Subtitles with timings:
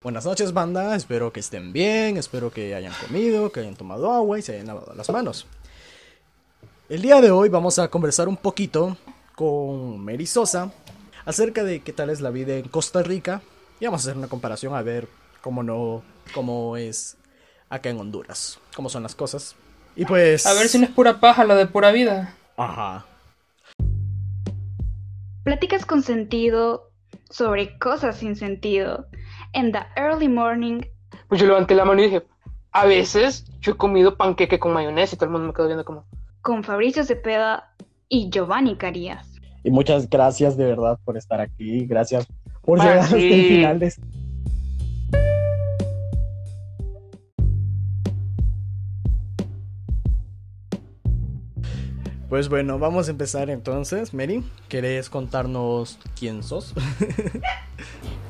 [0.00, 0.94] Buenas noches, banda.
[0.94, 4.68] Espero que estén bien, espero que hayan comido, que hayan tomado agua y se hayan
[4.68, 5.48] lavado las manos.
[6.88, 8.96] El día de hoy vamos a conversar un poquito
[9.34, 10.70] con Mary Sosa
[11.24, 13.42] acerca de qué tal es la vida en Costa Rica
[13.80, 15.08] y vamos a hacer una comparación a ver
[15.42, 17.16] cómo no cómo es
[17.68, 19.56] acá en Honduras, cómo son las cosas.
[19.96, 22.36] Y pues A ver si no es pura paja lo de pura vida.
[22.56, 23.04] Ajá.
[25.42, 26.87] Pláticas con sentido
[27.30, 29.06] sobre cosas sin sentido.
[29.52, 30.80] En the early morning,
[31.28, 32.22] Pues yo levanté la mano y dije,
[32.72, 35.84] a veces yo he comido panqueque con mayonesa y todo el mundo me quedó viendo
[35.84, 36.04] como,
[36.42, 37.74] con Fabricio Cepeda
[38.08, 39.26] y Giovanni Carías.
[39.64, 41.86] Y muchas gracias de verdad por estar aquí.
[41.86, 42.26] Gracias
[42.62, 43.92] por llegar hasta el final de
[52.28, 54.12] Pues bueno, vamos a empezar entonces.
[54.12, 56.74] Mary, ¿querés contarnos quién sos?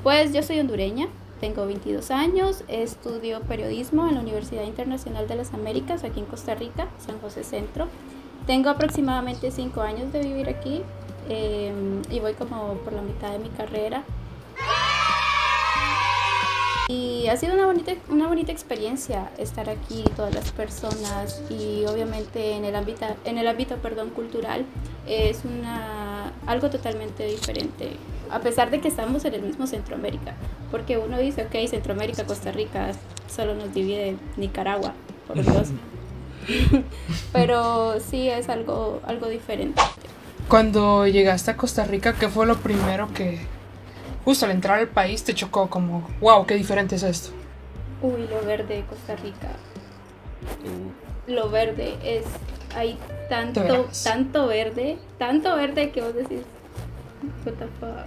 [0.04, 1.08] Pues yo soy hondureña,
[1.40, 6.54] tengo 22 años, estudio periodismo en la Universidad Internacional de las Américas, aquí en Costa
[6.54, 7.88] Rica, San José Centro.
[8.46, 10.82] Tengo aproximadamente 5 años de vivir aquí
[11.28, 11.72] eh,
[12.10, 14.04] y voy como por la mitad de mi carrera.
[16.88, 22.52] Y ha sido una bonita, una bonita experiencia estar aquí, todas las personas y obviamente
[22.52, 24.64] en el ámbito, en el ámbito perdón, cultural
[25.06, 27.90] es una, algo totalmente diferente,
[28.30, 30.34] a pesar de que estamos en el mismo Centroamérica,
[30.70, 32.92] porque uno dice, ok, Centroamérica, Costa Rica,
[33.28, 34.94] solo nos divide Nicaragua,
[35.26, 35.68] por Dios.
[37.34, 39.82] Pero sí es algo, algo diferente.
[40.48, 43.40] cuando llegaste a Costa Rica, ¿qué fue lo primero que
[44.28, 47.30] justo al entrar al país te chocó como, wow, qué diferente es esto?
[48.02, 49.48] Uy, lo verde de Costa Rica.
[51.26, 52.26] Lo verde es.
[52.76, 52.98] Hay
[53.30, 56.40] tanto, tanto verde, tanto verde que vos decís.
[57.46, 58.04] What the fuck?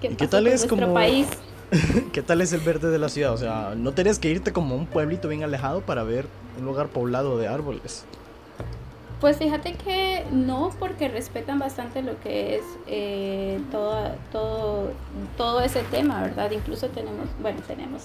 [0.00, 1.26] ¿Qué, ¿Y qué pasó tal es como- país?
[2.14, 3.34] ¿Qué tal es el verde de la ciudad?
[3.34, 6.24] O sea, no tenés que irte como a un pueblito bien alejado para ver
[6.58, 8.06] un lugar poblado de árboles.
[9.24, 14.90] Pues fíjate que no, porque respetan bastante lo que es eh, todo, todo,
[15.38, 16.50] todo ese tema, ¿verdad?
[16.50, 18.02] Incluso tenemos, bueno, tenemos.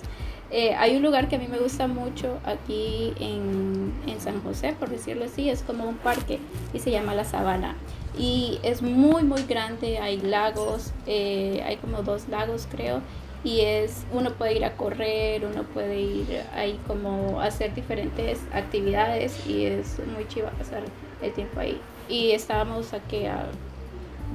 [0.50, 4.78] eh, hay un lugar que a mí me gusta mucho aquí en, en San José,
[4.80, 6.40] por decirlo así, es como un parque
[6.74, 7.76] y se llama La Sabana.
[8.18, 13.02] Y es muy, muy grande, hay lagos, eh, hay como dos lagos creo,
[13.44, 19.46] y es, uno puede ir a correr, uno puede ir ahí como hacer diferentes actividades
[19.46, 20.84] y es muy chiva pasar
[21.22, 21.80] el tiempo ahí.
[22.08, 23.46] Y estábamos aquí a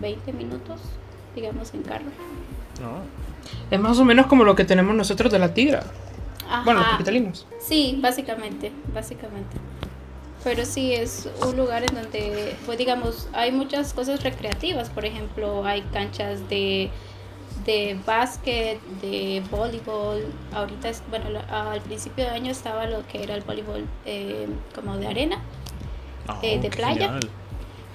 [0.00, 0.80] 20 minutos,
[1.34, 2.04] digamos, en carro.
[2.80, 2.98] ¿no?
[3.70, 5.84] Es más o menos como lo que tenemos nosotros de la tigra.
[6.64, 6.92] Bueno, los Ajá.
[6.92, 7.46] capitalinos.
[7.58, 9.56] Sí, básicamente, básicamente.
[10.44, 14.90] Pero sí es un lugar en donde, pues digamos, hay muchas cosas recreativas.
[14.90, 16.90] Por ejemplo, hay canchas de,
[17.64, 20.22] de básquet, de voleibol.
[20.52, 24.98] Ahorita, es, bueno, al principio de año estaba lo que era el voleibol eh, como
[24.98, 25.38] de arena.
[26.28, 27.20] Ah, Eh, de playa.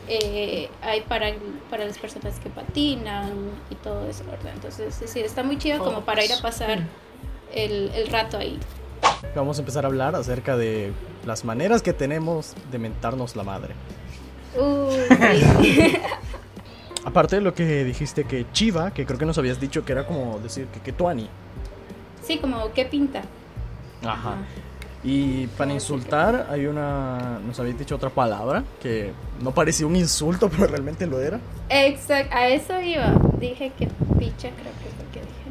[0.08, 1.28] eh, hay para,
[1.70, 3.32] para las personas que patinan
[3.70, 4.54] y todo eso, ¿verdad?
[4.56, 6.80] Entonces, sí, sí, está muy chido como para ir a pasar
[7.54, 8.60] el, el rato ahí.
[9.36, 10.92] Vamos a empezar a hablar acerca de
[11.26, 13.74] las maneras que tenemos de mentarnos la madre.
[14.58, 15.98] Uy,
[17.06, 20.06] Aparte de lo que dijiste que chiva, que creo que nos habías dicho que era
[20.06, 21.30] como decir que, que tuani.
[22.24, 23.22] sí, como qué pinta.
[24.06, 24.38] Ajá.
[25.04, 30.50] Y para insultar hay una, nos habéis dicho otra palabra que no parecía un insulto,
[30.52, 31.40] pero realmente lo era.
[31.70, 33.14] Exacto, a eso iba.
[33.40, 33.88] Dije que
[34.18, 35.50] picha, creo que lo que dije.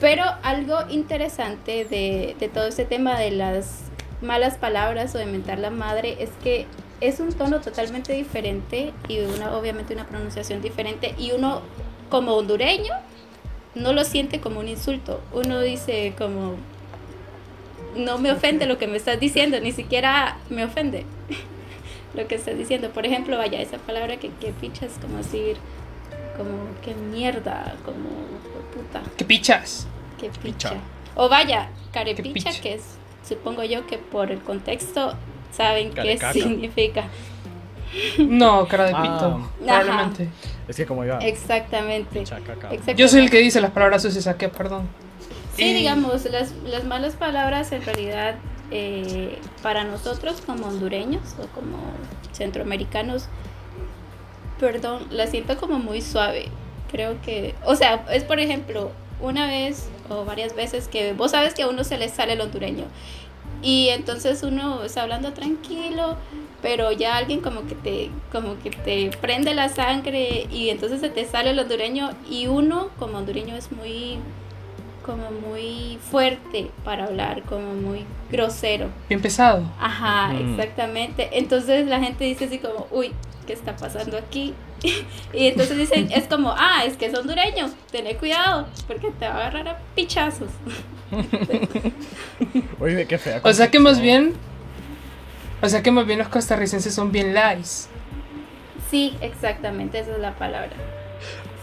[0.00, 3.80] Pero algo interesante de, de todo este tema de las
[4.22, 6.66] malas palabras o de mentar la madre es que
[7.00, 11.60] es un tono totalmente diferente y una, obviamente una pronunciación diferente y uno
[12.08, 12.94] como hondureño
[13.74, 15.20] no lo siente como un insulto.
[15.32, 16.54] Uno dice como
[17.96, 21.04] no me ofende lo que me estás diciendo, ni siquiera me ofende
[22.14, 22.90] lo que estás diciendo.
[22.90, 25.56] Por ejemplo, vaya, esa palabra que, que pichas, como decir,
[26.36, 26.50] como
[26.82, 28.08] qué mierda, como
[28.74, 29.86] puta, ¿Qué pichas?
[30.18, 30.70] qué Picha.
[30.70, 30.72] picha.
[31.16, 32.60] O vaya, carepicha, picha.
[32.60, 32.82] que es,
[33.28, 35.14] supongo yo que por el contexto
[35.52, 37.04] saben qué significa.
[38.18, 39.02] No, cara de Ah.
[39.02, 39.26] pito.
[39.36, 39.48] Ajá.
[39.84, 40.28] Probablemente.
[40.66, 41.18] Es que como iba...
[41.18, 42.18] Exactamente.
[42.18, 42.52] Picha, caca.
[42.72, 42.94] exactamente.
[42.96, 44.88] Yo soy el que dice las palabras sucias aquí, perdón.
[45.56, 48.36] Sí, Y- digamos, las, las malas palabras en realidad
[48.70, 51.76] eh, para nosotros como hondureños o como
[52.32, 53.28] centroamericanos,
[54.58, 56.48] perdón, la siento como muy suave.
[56.90, 58.90] Creo que, o sea, es por ejemplo,
[59.20, 62.40] una vez o varias veces que vos sabes que a uno se le sale el
[62.40, 62.84] hondureño
[63.62, 66.16] y entonces uno está hablando tranquilo,
[66.62, 71.08] pero ya alguien como que te como que te prende la sangre y entonces se
[71.10, 74.18] te sale el hondureño y uno como hondureño es muy
[75.04, 78.88] como muy fuerte para hablar, como muy grosero.
[79.08, 79.62] Bien pesado.
[79.78, 80.50] Ajá, Mm.
[80.58, 81.28] exactamente.
[81.38, 83.12] Entonces la gente dice así como, uy,
[83.46, 84.54] ¿qué está pasando aquí?
[85.32, 89.34] y entonces dicen, es como, ah, es que es hondureño, tené cuidado, porque te va
[89.34, 90.48] a agarrar a pichazos.
[92.80, 93.40] Oye, qué fea.
[93.44, 94.34] O sea que más bien.
[95.62, 97.88] O sea que más bien los costarricenses son bien lies.
[98.90, 100.72] Sí, exactamente, esa es la palabra.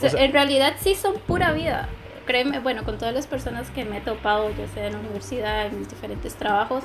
[0.03, 1.87] O sea- en realidad sí son pura vida.
[2.25, 5.67] Créeme, bueno, con todas las personas que me he topado, ya sea en la universidad,
[5.67, 6.83] en mis diferentes trabajos,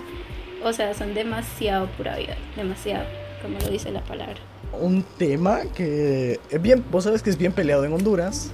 [0.64, 3.04] o sea, son demasiado pura vida, demasiado,
[3.42, 4.36] como lo dice la palabra.
[4.72, 8.50] Un tema que es bien, vos sabes que es bien peleado en Honduras,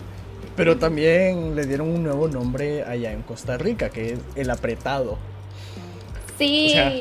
[0.57, 5.19] pero también le dieron un nuevo nombre allá en Costa Rica, que es el apretado.
[6.39, 6.93] Sí, O sea,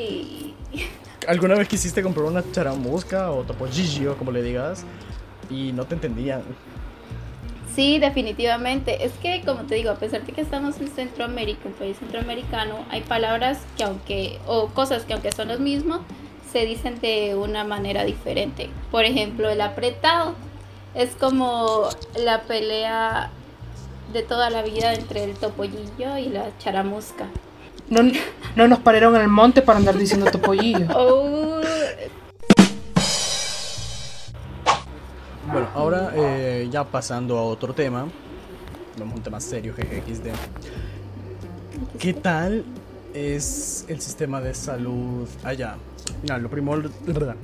[1.28, 4.84] ¿Alguna vez quisiste comprar una charamusca o topollillo, como le digas,
[5.48, 6.42] y no te entendían?
[7.74, 9.04] Sí, definitivamente.
[9.04, 12.84] Es que, como te digo, a pesar de que estamos en Centroamérica, un país centroamericano,
[12.90, 16.00] hay palabras que aunque, o cosas que aunque son los mismos,
[16.52, 18.68] se dicen de una manera diferente.
[18.90, 20.34] Por ejemplo, el apretado
[20.94, 23.30] es como la pelea
[24.12, 27.26] de toda la vida entre el topollillo y la charamusca.
[27.88, 28.02] No,
[28.56, 30.86] no nos pararon en el monte para andar diciendo topollillo.
[30.94, 31.41] Oh,
[35.52, 38.06] Bueno, ahora eh, ya pasando a otro tema,
[38.98, 40.28] vamos a un tema serio, XD.
[41.98, 42.64] ¿Qué tal
[43.12, 45.76] es el sistema de salud allá?
[46.40, 46.90] Lo, primor-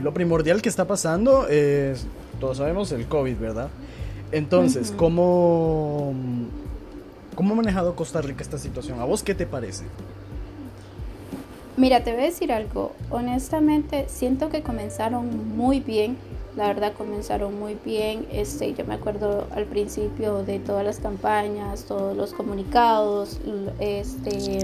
[0.00, 2.06] lo primordial que está pasando es,
[2.40, 3.69] todos sabemos, el COVID, ¿verdad?
[4.32, 4.93] Entonces.
[4.96, 6.12] ¿cómo,
[7.34, 9.00] ¿cómo ha manejado Costa Rica esta situación?
[9.00, 9.84] ¿A vos qué te parece?
[11.76, 12.93] Mira, te voy a decir algo.
[13.10, 16.16] Honestamente, siento que comenzaron muy bien.
[16.58, 18.26] La verdad, comenzaron muy bien.
[18.32, 23.38] Este, yo me acuerdo al principio de todas las campañas, todos los comunicados,
[23.78, 24.58] este,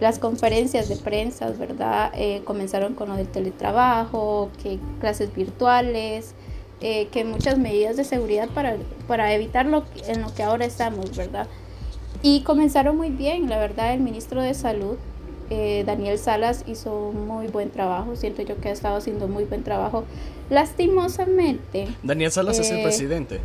[0.00, 2.10] las conferencias de prensa, ¿verdad?
[2.16, 6.34] Eh, comenzaron con lo del teletrabajo, que clases virtuales,
[6.80, 8.76] eh, que muchas medidas de seguridad para,
[9.06, 11.46] para evitar lo en lo que ahora estamos, ¿verdad?
[12.20, 14.96] Y comenzaron muy bien, la verdad, el ministro de Salud,
[15.50, 19.44] eh, Daniel Salas, hizo un muy buen trabajo, siento yo que ha estado haciendo muy
[19.44, 20.04] buen trabajo.
[20.50, 23.40] Lastimosamente, Daniel Salas es el Eh, presidente.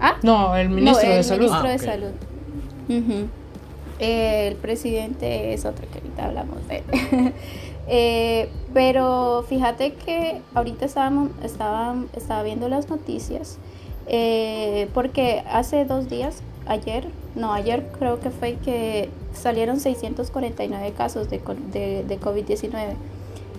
[0.00, 1.40] ah, No, el ministro no, el de salud.
[1.46, 2.10] ministro Ah, de salud.
[4.00, 7.32] Eh, el presidente es otro que ahorita hablamos de él.
[7.86, 13.58] Eh, pero fíjate que ahorita estábamos, estaba, estaba viendo las noticias
[14.06, 21.28] eh, porque hace dos días, ayer, no, ayer creo que fue que salieron 649 casos
[21.30, 21.40] de,
[21.72, 22.94] de, de COVID-19.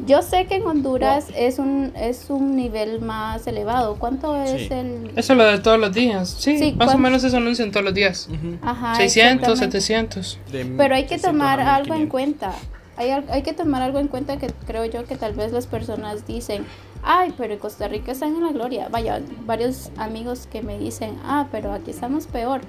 [0.06, 3.96] Yo sé que en Honduras es un es un nivel más elevado.
[3.96, 4.68] ¿Cuánto es Sí.
[4.74, 5.12] el...?
[5.16, 6.30] Eso es lo de todos los días.
[6.38, 8.28] Sí, Sí, más o ¿cuán- menos eso anuncian todos los días.
[8.30, 8.58] Ujú.
[8.62, 9.82] Ajá, 600, exactamente.
[9.82, 10.40] 700.
[10.52, 12.12] De Pero hay que 600 a tomar algo en 1500.
[12.12, 12.54] cuenta.
[12.98, 16.28] Hay, hay que tomar algo en cuenta que creo yo que tal vez las personas
[16.28, 16.66] dicen,
[17.04, 18.90] ay, pero en Costa Rica están en la gloria.
[18.90, 22.60] Vaya, varios amigos que me dicen, ah, pero aquí estamos peor.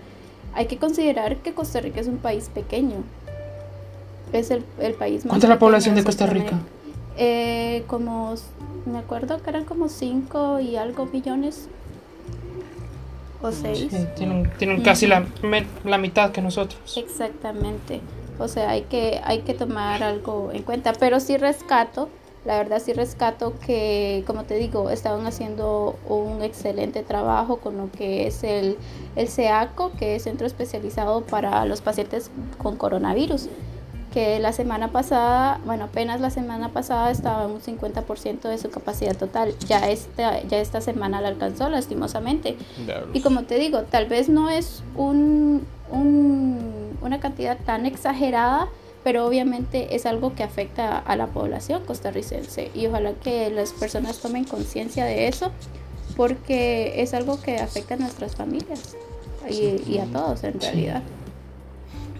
[0.56, 3.04] Hay que considerar que Costa Rica es un país pequeño.
[4.32, 6.58] Es el, el país más ¿Cuánta es la población de Costa Rica?
[7.18, 8.34] Eh, como,
[8.86, 11.68] me acuerdo que eran como 5 y algo millones.
[13.42, 13.88] O 6.
[13.90, 15.26] Sí, tienen, tienen casi la,
[15.84, 16.96] la mitad que nosotros.
[16.96, 18.00] Exactamente.
[18.38, 20.94] O sea, hay que, hay que tomar algo en cuenta.
[20.94, 22.08] Pero sí rescato,
[22.46, 27.90] la verdad sí rescato que, como te digo, estaban haciendo un excelente trabajo con lo
[27.90, 28.76] que es el,
[29.16, 33.48] el CEACO, que es Centro Especializado para los Pacientes con Coronavirus.
[34.14, 38.70] Que la semana pasada, bueno, apenas la semana pasada estaba en un 50% de su
[38.70, 39.54] capacidad total.
[39.68, 42.56] Ya esta, ya esta semana la alcanzó, lastimosamente.
[43.12, 48.68] Y como te digo, tal vez no es un, un- una cantidad tan exagerada,
[49.06, 52.72] pero obviamente es algo que afecta a la población costarricense.
[52.74, 55.52] Y ojalá que las personas tomen conciencia de eso,
[56.16, 58.96] porque es algo que afecta a nuestras familias
[59.48, 61.02] y, y a todos en realidad.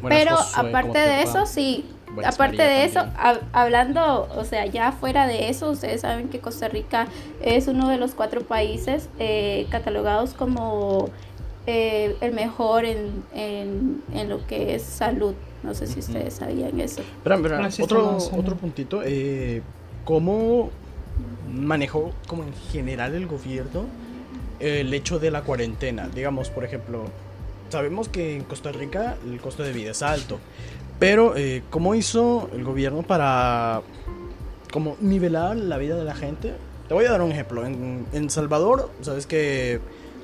[0.01, 1.23] Buenas, Pero Josué, ¿cómo aparte te de va?
[1.25, 1.87] eso, sí.
[2.15, 6.39] Buenas, aparte de eso, hab- hablando, o sea, ya fuera de eso, ustedes saben que
[6.39, 7.09] Costa Rica
[7.43, 11.09] es uno de los cuatro países eh, catalogados como
[11.67, 15.35] eh, el mejor en, en, en lo que es salud.
[15.67, 17.03] No sé si ustedes sabían eso.
[17.59, 19.03] No existe otro, otro puntito.
[19.05, 19.63] eh,
[20.05, 20.71] ¿Cómo
[21.53, 23.85] manejó como en general el gobierno
[24.61, 26.09] el hecho de la cuarentena?
[26.15, 27.05] Digamos, por ejemplo,
[27.69, 30.39] sabemos que en Costa Rica el costo de vida es alto,
[31.01, 33.83] pero eh, ¿cómo hizo el gobierno para
[34.73, 36.55] como nivelar la vida de la gente?
[36.87, 37.67] Te voy a dar un ejemplo.
[37.67, 39.81] En, en Salvador, sabes que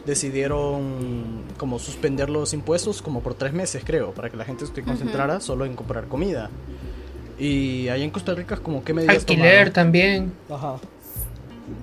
[0.06, 4.82] decidieron como suspender los impuestos como por tres meses, creo, para que la gente se
[4.82, 6.50] concentrara solo en comprar comida.
[7.38, 10.32] Y ahí en Costa Rica, como qué medidas Alquiler también.
[10.50, 10.76] Ajá.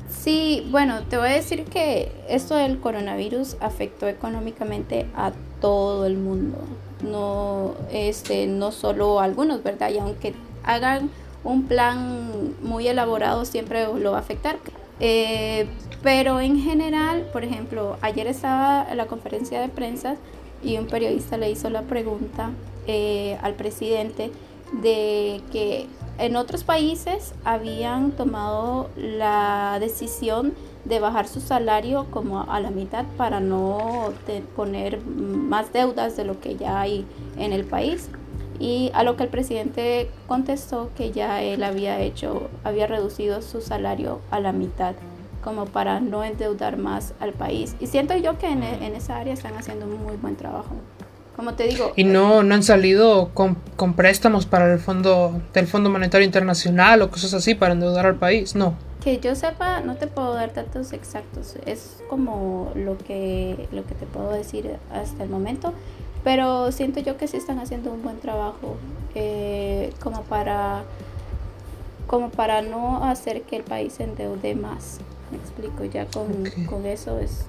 [0.10, 6.18] Sí, bueno, te voy a decir que esto del coronavirus afectó económicamente a todo el
[6.18, 6.58] mundo.
[7.02, 9.90] No, este, no solo a algunos, ¿verdad?
[9.92, 10.34] Y aunque
[10.64, 11.10] hagan
[11.44, 14.58] un plan muy elaborado, siempre lo va a afectar.
[15.00, 15.68] Eh,
[16.02, 20.16] pero en general, por ejemplo, ayer estaba en la conferencia de prensa
[20.64, 22.52] y un periodista le hizo la pregunta
[22.88, 24.32] eh, al presidente
[24.82, 25.88] de que
[26.18, 30.54] en otros países habían tomado la decisión
[30.86, 34.14] de bajar su salario como a la mitad para no
[34.56, 37.06] poner más deudas de lo que ya hay
[37.38, 38.10] en el país.
[38.60, 43.62] Y a lo que el presidente contestó que ya él había hecho, había reducido su
[43.62, 44.96] salario a la mitad
[45.44, 47.76] como para no endeudar más al país.
[47.80, 50.76] Y siento yo que en, en esa área están haciendo un muy buen trabajo.
[51.40, 51.94] Como te digo.
[51.96, 57.02] Y no, no han salido con, con, préstamos para el fondo del Fondo Monetario Internacional
[57.02, 58.76] o cosas así para endeudar al país, no.
[59.02, 61.56] Que yo sepa, no te puedo dar datos exactos.
[61.66, 65.74] Es como lo que, lo que te puedo decir hasta el momento.
[66.24, 68.76] Pero siento yo que sí están haciendo un buen trabajo.
[69.16, 70.84] Eh, como para
[72.08, 75.00] como para no hacer que el país se endeude más.
[75.32, 76.28] Me explico, ya con,
[76.68, 77.46] con eso es.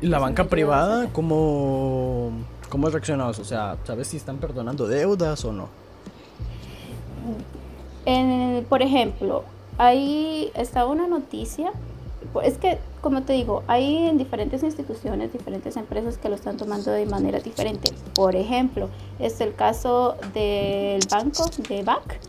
[0.00, 2.30] ¿Y la banca privada cómo,
[2.68, 3.30] cómo ha reaccionado?
[3.30, 5.68] O sea, ¿sabes si están perdonando deudas o no?
[8.04, 9.44] En, por ejemplo,
[9.78, 11.72] ahí está una noticia.
[12.42, 16.90] Es que, como te digo, hay en diferentes instituciones, diferentes empresas que lo están tomando
[16.90, 17.92] de manera diferente.
[18.14, 18.88] Por ejemplo,
[19.18, 22.20] es el caso del banco de BAC,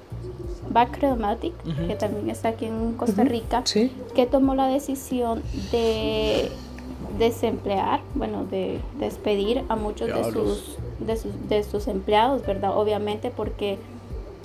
[0.69, 1.53] Backromatic,
[1.88, 3.63] que también está aquí en Costa Rica,
[4.15, 6.51] que tomó la decisión de
[7.17, 12.75] desemplear, bueno, de despedir a muchos de sus, de sus, de sus empleados, ¿verdad?
[12.77, 13.77] Obviamente porque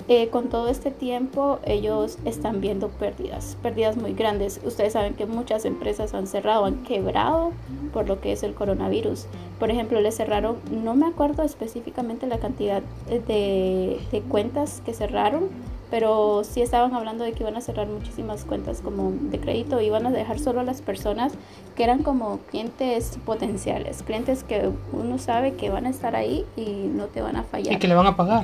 [0.09, 4.59] eh, con todo este tiempo ellos están viendo pérdidas, pérdidas muy grandes.
[4.65, 7.51] Ustedes saben que muchas empresas han cerrado, han quebrado
[7.93, 9.27] por lo que es el coronavirus.
[9.59, 15.49] Por ejemplo, le cerraron, no me acuerdo específicamente la cantidad de, de cuentas que cerraron,
[15.91, 20.07] pero sí estaban hablando de que iban a cerrar muchísimas cuentas como de crédito, iban
[20.07, 21.33] a dejar solo a las personas
[21.75, 26.89] que eran como clientes potenciales, clientes que uno sabe que van a estar ahí y
[26.91, 27.73] no te van a fallar.
[27.73, 28.43] Y que le van a pagar.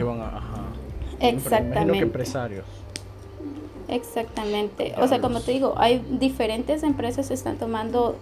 [1.19, 1.99] Exactamente.
[1.99, 2.65] empresarios.
[3.87, 4.95] Exactamente.
[4.97, 8.15] O sea, como te digo, hay diferentes empresas que están tomando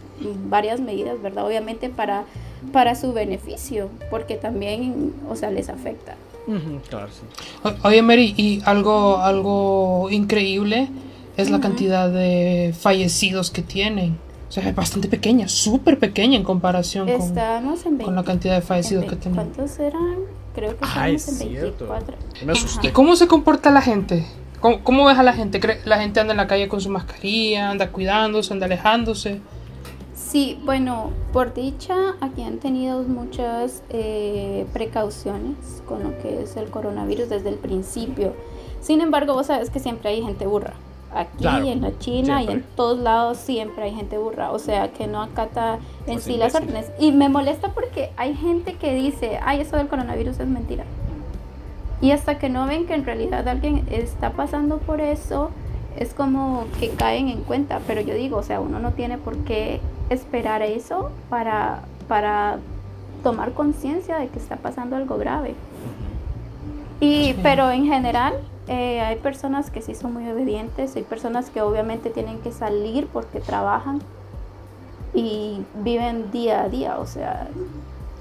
[0.49, 1.45] varias medidas, ¿verdad?
[1.45, 2.25] Obviamente para,
[2.73, 6.15] para su beneficio, porque también, o sea, les afecta
[6.89, 7.69] claro, sí.
[7.83, 10.89] Oye, Mary, y algo, algo increíble
[11.37, 14.17] es la cantidad de fallecidos que tienen.
[14.49, 19.05] O sea, es bastante pequeña, súper pequeña en comparación con, con, la cantidad de fallecidos
[19.05, 19.35] que tienen.
[19.35, 20.17] ¿Cuántos eran?
[20.53, 22.17] Creo que estábamos en 24.
[22.45, 22.87] Me asusté.
[22.87, 24.25] ¿Y cómo se comporta la gente?
[24.59, 25.59] ¿Cómo, ¿Cómo, ves a la gente?
[25.85, 29.41] ¿La gente anda en la calle con su mascarilla, anda cuidándose, anda alejándose?
[30.15, 36.69] Sí, bueno, por dicha, aquí han tenido muchas eh, precauciones con lo que es el
[36.69, 38.33] coronavirus desde el principio.
[38.79, 40.73] Sin embargo, vos sabes que siempre hay gente burra.
[41.15, 44.51] Aquí, en la China y en todos lados siempre hay gente burra.
[44.51, 45.75] O sea, que no acata
[46.07, 46.91] en pues sí las órdenes.
[46.99, 50.85] Y me molesta porque hay gente que dice, ay, eso del coronavirus es mentira.
[52.01, 55.51] Y hasta que no ven que en realidad alguien está pasando por eso,
[55.97, 57.79] es como que caen en cuenta.
[57.87, 59.79] Pero yo digo, o sea, uno no tiene por qué
[60.09, 62.57] esperar eso para, para
[63.23, 65.55] tomar conciencia de que está pasando algo grave.
[66.99, 68.33] Y, Pero en general
[68.67, 73.07] eh, hay personas que sí son muy obedientes, hay personas que obviamente tienen que salir
[73.07, 74.01] porque trabajan
[75.13, 77.47] y viven día a día, o sea,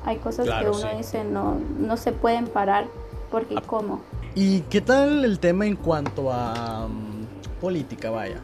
[0.04, 2.86] hay cosas que uno dice no, no se pueden parar
[3.30, 3.62] porque ah.
[3.66, 4.00] ¿cómo?
[4.34, 8.40] ¿Y qué tal el tema en cuanto a mm, política, vaya?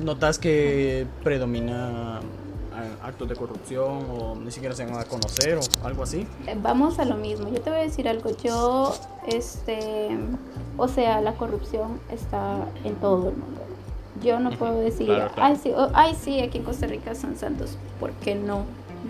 [0.00, 2.20] ¿Notas que predomina
[3.02, 6.26] actos de corrupción o ni siquiera se van a conocer o algo así?
[6.46, 7.48] Eh, vamos a lo mismo.
[7.48, 8.30] Yo te voy a decir algo.
[8.42, 8.94] Yo,
[9.26, 10.10] este,
[10.76, 13.60] o sea, la corrupción está en todo el mundo.
[14.22, 18.34] Yo no puedo decir, Ay, sí, ay, sí, aquí en Costa Rica son santos, porque
[18.34, 18.64] no,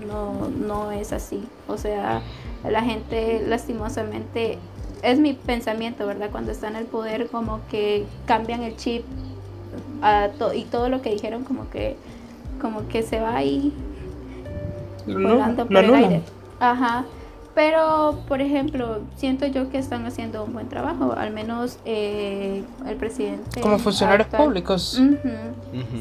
[0.07, 1.47] no, no es así.
[1.69, 2.23] O sea,
[2.69, 4.59] la gente lastimosamente,
[5.03, 6.31] es mi pensamiento, ¿verdad?
[6.33, 9.05] Cuando está en el poder, como que cambian el chip
[10.55, 11.97] y todo lo que dijeron como que
[12.65, 13.75] como que se va ahí
[15.07, 16.23] volando por el aire.
[16.61, 17.05] Ajá.
[17.55, 22.97] Pero, por ejemplo, siento yo que están haciendo un buen trabajo, al menos eh, el
[22.97, 23.61] presidente.
[23.61, 24.99] Como funcionarios públicos.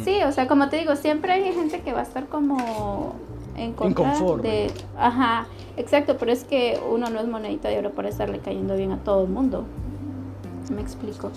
[0.06, 3.16] Sí, o sea, como te digo, siempre hay gente que va a estar como
[3.58, 4.72] en contra de...
[4.98, 8.94] Ajá, exacto, pero es que uno no es monedita de oro para estarle cayendo bien
[8.94, 9.66] a todo el mundo.
[10.74, 11.30] Me explico.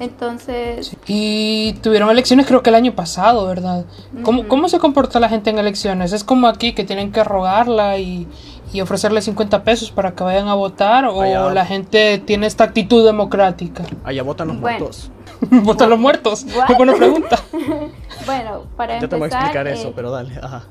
[0.00, 0.96] Entonces...
[1.06, 3.84] Y tuvieron elecciones creo que el año pasado, ¿verdad?
[4.22, 6.12] ¿Cómo, ¿Cómo, se comporta la gente en elecciones?
[6.12, 8.26] ¿Es como aquí que tienen que rogarla y,
[8.72, 11.04] y ofrecerle 50 pesos para que vayan a votar?
[11.06, 13.84] ¿O la gente tiene esta actitud democrática?
[14.02, 15.10] Allá votan los muertos.
[15.50, 16.44] ¿Votan los muertos?
[16.66, 17.38] Qué buena pregunta.
[18.26, 20.38] bueno, para Yo te voy a explicar eso, eh, pero dale.
[20.42, 20.64] Ajá.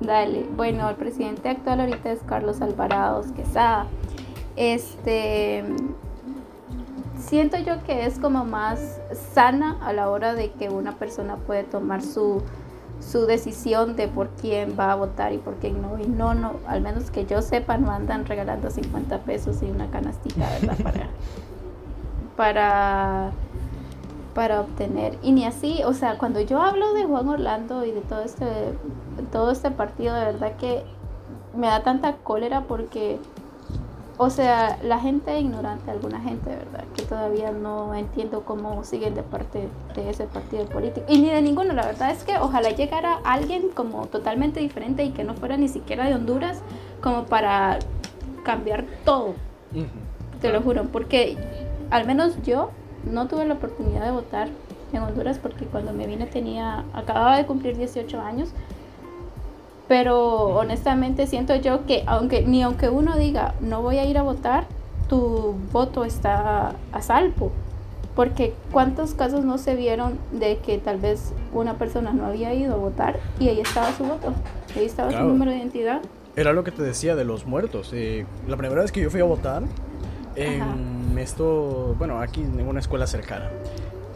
[0.00, 0.44] Dale.
[0.56, 3.86] Bueno, el presidente actual ahorita es Carlos Alvarado Quesada.
[4.56, 5.64] Este
[7.26, 9.00] siento yo que es como más
[9.34, 12.42] sana a la hora de que una persona puede tomar su,
[13.00, 15.98] su decisión de por quién va a votar y por quién no.
[15.98, 19.90] Y no, no, al menos que yo sepa, no andan regalando 50 pesos y una
[19.90, 20.76] canastita, ¿verdad?
[20.82, 21.08] Para,
[22.36, 23.30] para,
[24.34, 25.18] para obtener.
[25.22, 28.46] Y ni así, o sea, cuando yo hablo de Juan Orlando y de todo este,
[29.32, 30.84] todo este partido, de verdad que
[31.56, 33.18] me da tanta cólera porque
[34.18, 36.84] o sea, la gente ignorante, alguna gente, ¿verdad?
[36.94, 41.06] Que todavía no entiendo cómo siguen de parte de ese partido político.
[41.08, 45.10] Y ni de ninguno, la verdad es que ojalá llegara alguien como totalmente diferente y
[45.10, 46.60] que no fuera ni siquiera de Honduras,
[47.02, 47.78] como para
[48.42, 49.34] cambiar todo.
[50.40, 51.36] Te lo juro, porque
[51.90, 52.70] al menos yo
[53.04, 54.48] no tuve la oportunidad de votar
[54.92, 58.50] en Honduras porque cuando me vine tenía, acababa de cumplir 18 años
[59.88, 64.22] pero honestamente siento yo que aunque ni aunque uno diga no voy a ir a
[64.22, 64.66] votar,
[65.08, 67.52] tu voto está a salvo.
[68.14, 72.74] Porque cuántos casos no se vieron de que tal vez una persona no había ido
[72.74, 74.32] a votar y ahí estaba su voto,
[74.74, 76.00] ahí estaba su número de identidad.
[76.34, 77.90] Era lo que te decía de los muertos.
[77.92, 79.64] Eh, la primera vez que yo fui a votar,
[80.34, 83.50] en esto, bueno, aquí en una escuela cercana,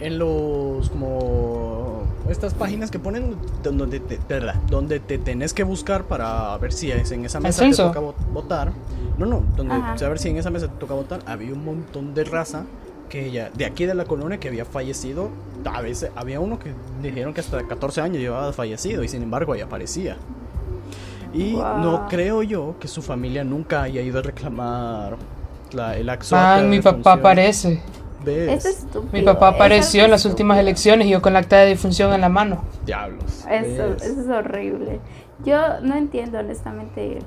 [0.01, 2.00] en los como
[2.31, 4.55] estas páginas que ponen donde te, ¿verdad?
[4.69, 8.01] donde te tenés que buscar para ver si es en esa mesa te toca
[8.33, 8.73] votar.
[9.19, 11.21] No, no, donde saber si en esa mesa te toca votar.
[11.27, 12.65] Había un montón de raza
[13.09, 15.31] que ya de aquí de la colonia que había fallecido.
[15.71, 19.53] A veces había uno que dijeron que hasta 14 años llevaba fallecido y sin embargo
[19.53, 20.17] ahí aparecía.
[21.35, 25.17] Y no creo yo que su familia nunca haya ido a reclamar
[25.73, 26.35] la, el acto.
[26.37, 27.81] Ah, mi papá aparece.
[29.13, 32.21] Mi papá apareció en las últimas elecciones y yo con la acta de difunción en
[32.21, 32.65] la mano.
[32.85, 33.45] Diablos.
[33.51, 35.01] Eso, eso es horrible.
[35.45, 37.21] Yo no entiendo honestamente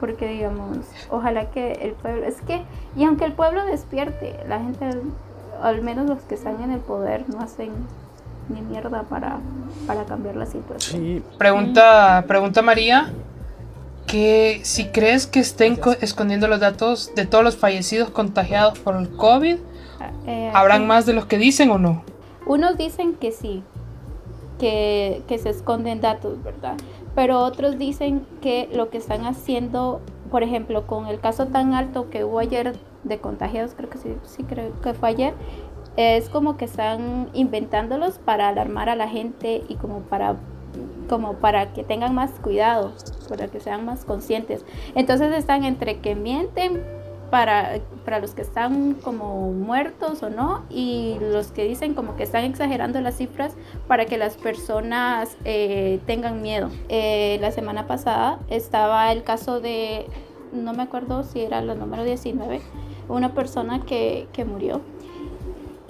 [0.00, 0.78] porque digamos,
[1.10, 2.62] ojalá que el pueblo, es que,
[2.96, 4.88] y aunque el pueblo despierte, la gente,
[5.62, 7.70] al menos los que están en el poder, no hacen
[8.48, 9.38] ni mierda para,
[9.86, 11.22] para cambiar la situación.
[11.36, 13.12] Pregunta, pregunta María,
[14.06, 19.10] que si crees que estén escondiendo los datos de todos los fallecidos contagiados por el
[19.10, 19.58] COVID
[20.26, 22.02] eh, ¿Habrán más de los que dicen o no?
[22.46, 23.62] Unos dicen que sí,
[24.58, 26.76] que, que se esconden datos, ¿verdad?
[27.14, 32.10] Pero otros dicen que lo que están haciendo, por ejemplo, con el caso tan alto
[32.10, 35.34] que hubo ayer de contagiados, creo que sí, sí creo que fue ayer,
[35.96, 40.36] es como que están inventándolos para alarmar a la gente y como para
[41.08, 42.92] como para que tengan más cuidado,
[43.28, 44.64] para que sean más conscientes.
[44.94, 46.80] Entonces están entre que mienten
[47.30, 52.24] para, para los que están como muertos o no y los que dicen como que
[52.24, 53.54] están exagerando las cifras
[53.86, 56.70] para que las personas eh, tengan miedo.
[56.88, 60.06] Eh, la semana pasada estaba el caso de,
[60.52, 62.60] no me acuerdo si era el número 19,
[63.08, 64.80] una persona que, que murió.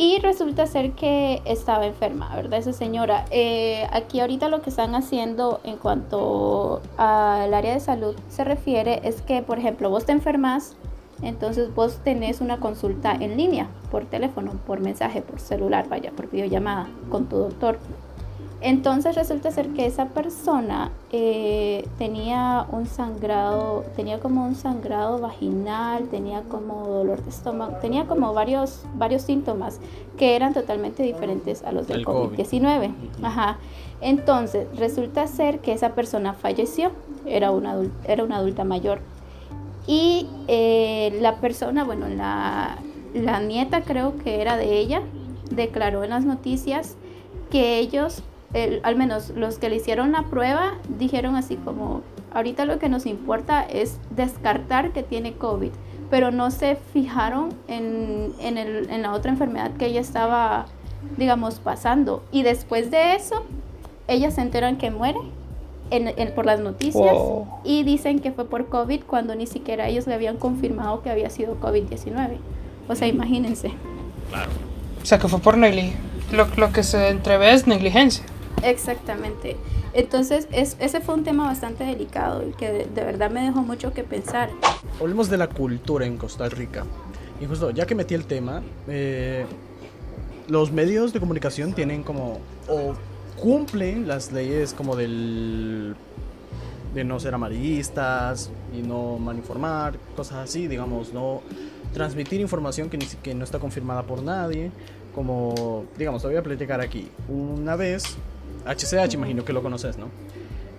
[0.03, 2.59] Y resulta ser que estaba enferma, ¿verdad?
[2.59, 3.27] Esa señora.
[3.31, 9.03] Eh, aquí ahorita lo que están haciendo en cuanto al área de salud se refiere
[9.05, 10.75] es que, por ejemplo, vos te enfermas,
[11.23, 16.31] entonces vos tenés una consulta en línea, por teléfono, por mensaje, por celular, vaya, por
[16.31, 17.79] videollamada con tu doctor.
[18.63, 26.09] Entonces resulta ser que esa persona eh, tenía un sangrado, tenía como un sangrado vaginal,
[26.09, 29.81] tenía como dolor de estómago, tenía como varios, varios síntomas
[30.19, 32.93] que eran totalmente diferentes a los del COVID-19.
[33.23, 33.57] Ajá.
[34.03, 36.91] Entonces resulta ser que esa persona falleció,
[37.25, 39.01] era una, era una adulta mayor.
[39.87, 42.79] Y eh, la persona, bueno, la,
[43.15, 45.03] la nieta creo que era de ella,
[45.51, 46.97] declaró en las noticias
[47.51, 48.23] que ellos,
[48.83, 53.07] al menos los que le hicieron la prueba, dijeron así como, ahorita lo que nos
[53.07, 55.73] importa es descartar que tiene COVID,
[56.11, 60.67] pero no se fijaron en, en, el, en la otra enfermedad que ella estaba,
[61.17, 62.23] digamos, pasando.
[62.31, 63.45] Y después de eso,
[64.09, 65.19] ellas se enteran que muere
[65.91, 67.15] en, por las noticias
[67.65, 71.31] y dicen que fue por COVID cuando ni siquiera ellos le habían confirmado que había
[71.31, 72.39] sido COVID-19.
[72.89, 73.73] O sea, imagínense.
[74.31, 74.51] Claro.
[75.03, 76.01] O sea, que fue por negligencia.
[76.33, 78.25] Lo, lo, que se entrevé es negligencia.
[78.63, 79.57] Exactamente.
[79.93, 83.93] Entonces, es, ese fue un tema bastante delicado y que de, verdad me dejó mucho
[83.93, 84.51] que pensar.
[85.01, 86.85] Hablemos de la cultura en Costa Rica.
[87.41, 89.47] Y justo, ya que metí el tema, eh,
[90.49, 92.95] los medios de comunicación tienen como, o
[93.41, 95.97] cumplen las leyes como del
[96.95, 101.41] de no ser amarillistas y no malinformar, cosas así, digamos, no
[101.95, 104.71] transmitir información que, ni, que no está confirmada por nadie,
[105.15, 107.09] como, digamos, te voy a platicar aquí.
[107.29, 108.17] Una vez,
[108.67, 110.07] HCH, imagino que lo conoces, ¿no?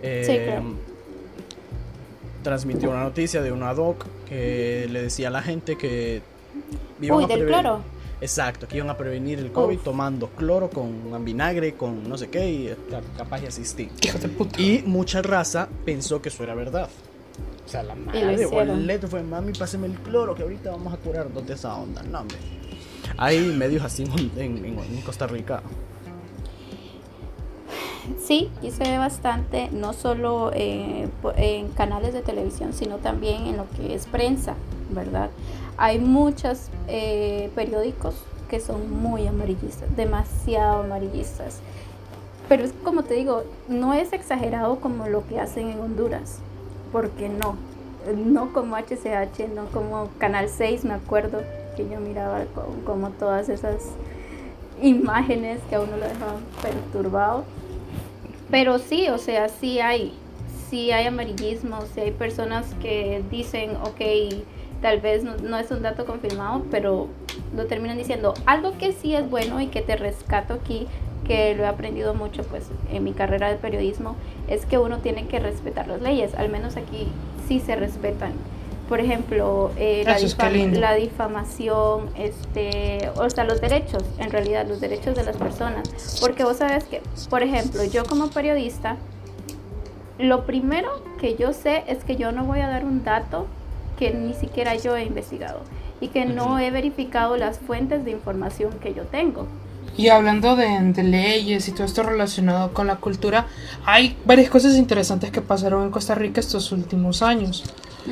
[0.02, 0.60] Eh,
[2.44, 6.24] Transmitió una noticia de una doc que le decía a la gente que...
[7.02, 7.82] Uy, del cloro.
[8.22, 12.48] Exacto, que iban a prevenir el COVID tomando cloro con vinagre, con no sé qué,
[12.48, 12.76] y
[13.18, 13.90] capaz de asistir.
[14.58, 16.88] Y mucha raza pensó que eso era verdad.
[17.66, 20.94] O sea, la madre o el leto fue, mami, páseme el cloro, que ahorita vamos
[20.94, 22.04] a curar de esa onda.
[22.04, 22.38] No, hombre.
[23.18, 24.04] Hay medios así
[24.38, 25.64] en, Costa Rica.
[28.24, 31.08] Sí, y se ve bastante, no solo eh,
[31.38, 34.56] en canales de televisión, sino también en lo que es prensa,
[34.94, 35.30] ¿verdad?
[35.78, 38.16] Hay muchos eh, periódicos
[38.50, 41.60] que son muy amarillistas, demasiado amarillistas.
[42.50, 46.40] Pero es como te digo, no es exagerado como lo que hacen en Honduras,
[46.92, 47.56] porque no,
[48.14, 51.42] no como HCH, no como Canal 6, me acuerdo
[51.78, 52.44] que yo miraba
[52.86, 53.78] como, todas esas
[54.82, 57.46] imágenes que a uno lo dejaban perturbado.
[58.50, 60.14] Pero sí, o sea, sí hay,
[60.70, 64.44] sí hay amarillismo, sí hay personas que dicen, ok,
[64.82, 67.08] tal vez no, es un dato confirmado, pero
[67.56, 68.34] lo terminan diciendo.
[68.46, 70.88] Algo que sí es bueno y que te rescato aquí,
[71.26, 74.16] que lo he aprendido mucho pues en mi carrera de periodismo,
[74.48, 77.08] es que uno tiene que respetar las leyes, al menos aquí
[77.48, 78.34] sí se respetan.
[78.90, 80.20] Por ejemplo, eh, la,
[80.80, 86.18] la, difamación, este, o sea, los derechos, en realidad, los derechos de las personas.
[86.20, 88.98] Porque vos sabes que, por ejemplo, yo como periodista,
[90.20, 90.90] lo primero
[91.22, 93.48] que yo sé es que yo no voy a dar un dato
[94.02, 95.60] que ni siquiera yo he investigado
[96.00, 99.48] y que no he verificado las fuentes de información que yo tengo.
[99.96, 103.46] Y hablando de, leyes y todo esto relacionado con la cultura,
[103.86, 107.64] hay varias cosas interesantes que pasaron en Costa Rica estos últimos años.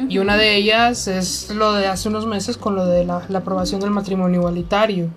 [0.08, 3.82] Y una de ellas es lo de hace unos meses con lo de la, aprobación
[3.82, 5.10] del matrimonio igualitario.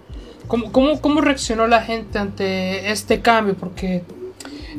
[0.46, 3.54] ¿Cómo, cómo, cómo reaccionó la gente ante este cambio?
[3.56, 4.04] Porque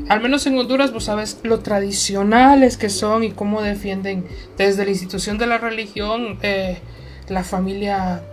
[0.09, 4.25] al menos en Honduras, vos sabes lo tradicionales que son y cómo defienden
[4.57, 6.79] desde la institución de la religión eh,
[7.29, 8.23] la familia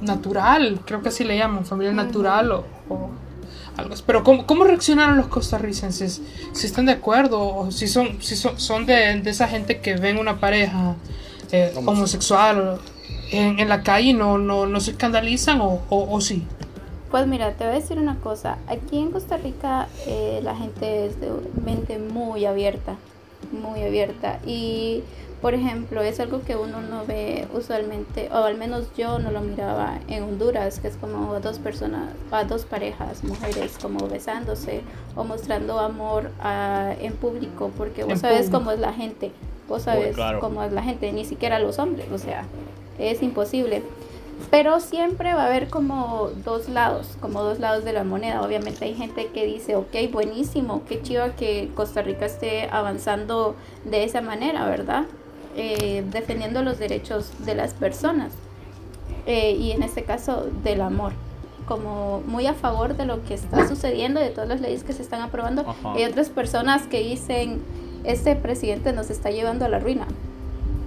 [0.00, 2.64] natural, creo que así le llaman, familia natural o,
[3.76, 4.02] algo así.
[4.06, 6.20] Pero ¿cómo, ¿cómo, reaccionaron los costarricenses?
[6.52, 10.18] Si están de acuerdo o si son, si son, son de, esa gente que ven
[10.18, 10.96] una pareja
[11.52, 12.80] eh, homosexual
[13.30, 16.44] en, en, la calle y no, no, no se escandalizan o, o, o sí.
[17.12, 18.56] Pues mira, te voy a decir una cosa.
[18.66, 21.30] Aquí en Costa Rica eh, la gente es de
[21.62, 22.96] mente muy abierta,
[23.52, 24.38] muy abierta.
[24.46, 25.02] Y,
[25.42, 29.42] por ejemplo, es algo que uno no ve usualmente, o al menos yo no lo
[29.42, 34.80] miraba en Honduras, que es como a dos personas, a dos parejas, mujeres, como besándose
[35.14, 39.32] o mostrando amor ah, en público, porque vos sabes cómo es la gente,
[39.68, 42.46] vos sabes cómo es la gente, ni siquiera los hombres, o sea,
[42.98, 43.82] es imposible.
[44.50, 48.42] Pero siempre va a haber como dos lados, como dos lados de la moneda.
[48.42, 54.04] Obviamente hay gente que dice, ok, buenísimo, qué chido que Costa Rica esté avanzando de
[54.04, 55.04] esa manera, ¿verdad?
[55.56, 58.32] Eh, defendiendo los derechos de las personas.
[59.26, 61.12] Eh, y en este caso del amor
[61.66, 65.02] como muy a favor de lo que está sucediendo, de todas las leyes que se
[65.02, 65.64] están aprobando.
[65.84, 67.62] Hay otras personas que dicen,
[68.04, 70.06] este presidente nos está llevando a la ruina.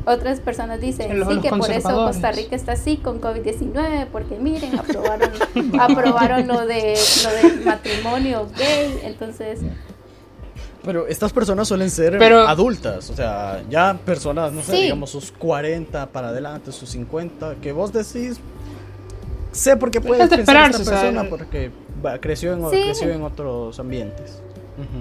[0.05, 4.77] Otras personas dicen sí que por eso Costa Rica está así con COVID-19, porque miren,
[4.79, 5.31] aprobaron,
[5.79, 9.59] aprobaron lo de lo del matrimonio gay, entonces
[10.85, 16.05] pero estas personas suelen ser adultas, o sea, ya personas, no sé, digamos sus 40
[16.07, 18.39] para adelante, sus 50, que vos decís,
[19.51, 21.71] sé por qué puedes pensar esta persona porque
[22.21, 24.41] creció, en, creció en otros ambientes.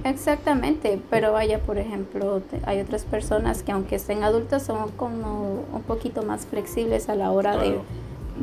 [0.04, 5.82] Exactamente, pero vaya, por ejemplo, hay otras personas que aunque estén adultas son como un
[5.82, 7.78] poquito más flexibles a la hora de,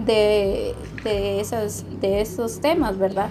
[0.06, 3.30] de, de, esos, de esos temas, ¿verdad?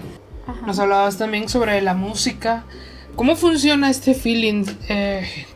[0.66, 2.64] Nos hablabas también sobre la música.
[3.16, 5.46] ¿Cómo funciona este feeling eh,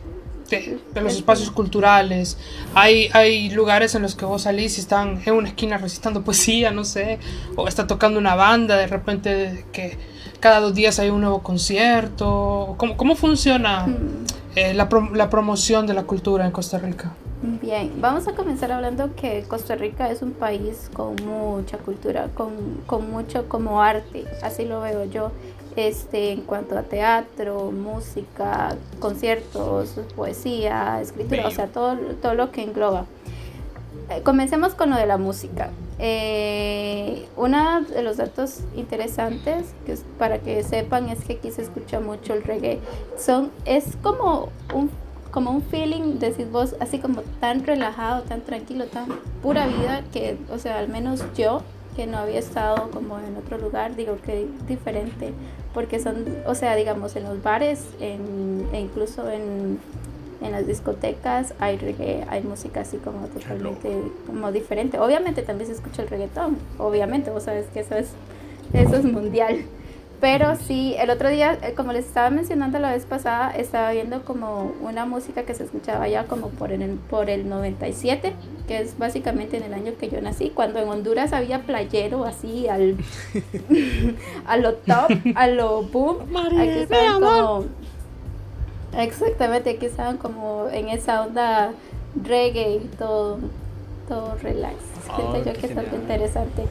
[0.49, 2.37] de, los espacios culturales?
[2.73, 6.71] Hay, hay lugares en los que vos salís y están en una esquina recitando poesía,
[6.71, 7.19] no sé,
[7.55, 9.97] o está tocando una banda de repente que
[10.39, 12.75] cada dos días hay un nuevo concierto?
[12.77, 14.25] ¿Cómo, cómo funciona mm.
[14.55, 17.13] eh, la, la, promoción de la cultura en Costa Rica?
[17.61, 22.53] Bien, vamos a comenzar hablando que Costa Rica es un país con mucha cultura, con,
[22.87, 25.31] con mucho como arte, así lo veo yo.
[25.75, 32.63] este, en cuanto a teatro, música, conciertos, poesía, escritura, o sea, todo, todo lo que
[32.63, 33.05] engloba.
[34.09, 35.69] Eh, comencemos con lo de la música.
[35.97, 41.99] Eh, uno de los datos interesantes que para que sepan es que aquí se escucha
[41.99, 42.79] mucho el reggae.
[43.17, 44.89] Son, es como un,
[45.31, 49.07] como un feeling, decís vos, así como tan relajado, tan tranquilo, tan
[49.41, 51.61] pura vida que, o sea, al menos yo
[51.95, 55.33] que no había estado como en otro lugar, digo que diferente,
[55.73, 59.79] porque son, o sea, digamos, en los bares en, e incluso en,
[60.41, 64.99] en las discotecas hay reggae, hay música así como totalmente como diferente.
[64.99, 68.09] Obviamente también se escucha el reggaetón, obviamente, vos sabes que eso es,
[68.73, 69.65] eso es mundial.
[70.21, 74.23] Pero sí, el otro día, eh, como les estaba mencionando la vez pasada, estaba viendo
[74.23, 78.33] como una música que se escuchaba ya como por el, por el 97,
[78.67, 82.67] que es básicamente en el año que yo nací, cuando en Honduras había playero así
[82.67, 82.95] al
[84.47, 86.17] a lo top, a lo boom.
[86.35, 87.65] aquí estaban como
[88.97, 91.73] exactamente, aquí estaban como en esa onda
[92.23, 93.39] reggae y todo,
[94.07, 94.75] todo relax.
[95.17, 96.65] Oh, yo que es algo interesante.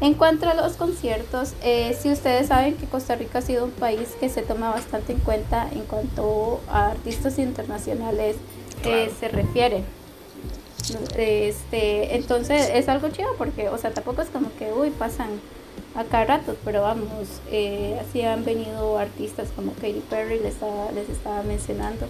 [0.00, 3.70] En cuanto a los conciertos, eh, si ustedes saben que Costa Rica ha sido un
[3.70, 8.36] país que se toma bastante en cuenta en cuanto a artistas internacionales
[8.84, 9.82] eh, se refiere.
[11.16, 15.28] Este, entonces es algo chido porque, o sea, tampoco es como que, uy, pasan
[15.94, 20.90] a cada rato, pero vamos, eh, así han venido artistas como Katy Perry, les estaba,
[20.92, 22.08] les estaba mencionando,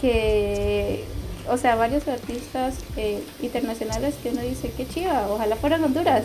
[0.00, 1.04] que,
[1.48, 2.76] o sea, varios artistas
[3.40, 6.24] internacionales que uno dice, qué chiva, ojalá fueran Honduras.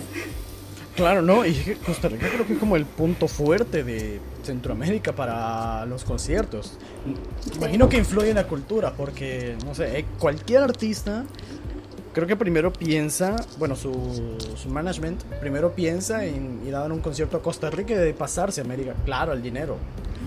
[0.97, 1.45] Claro, ¿no?
[1.45, 1.53] Y
[1.85, 6.79] Costa Rica creo que es como el punto fuerte de Centroamérica para los conciertos.
[7.55, 11.23] Imagino que influye en la cultura, porque, no sé, eh, cualquier artista
[12.17, 13.93] creo que primero piensa, bueno, su,
[14.55, 18.11] su management primero piensa en ir a dar un concierto a Costa Rica y de
[18.15, 18.95] pasarse a América.
[19.05, 19.77] Claro, el dinero.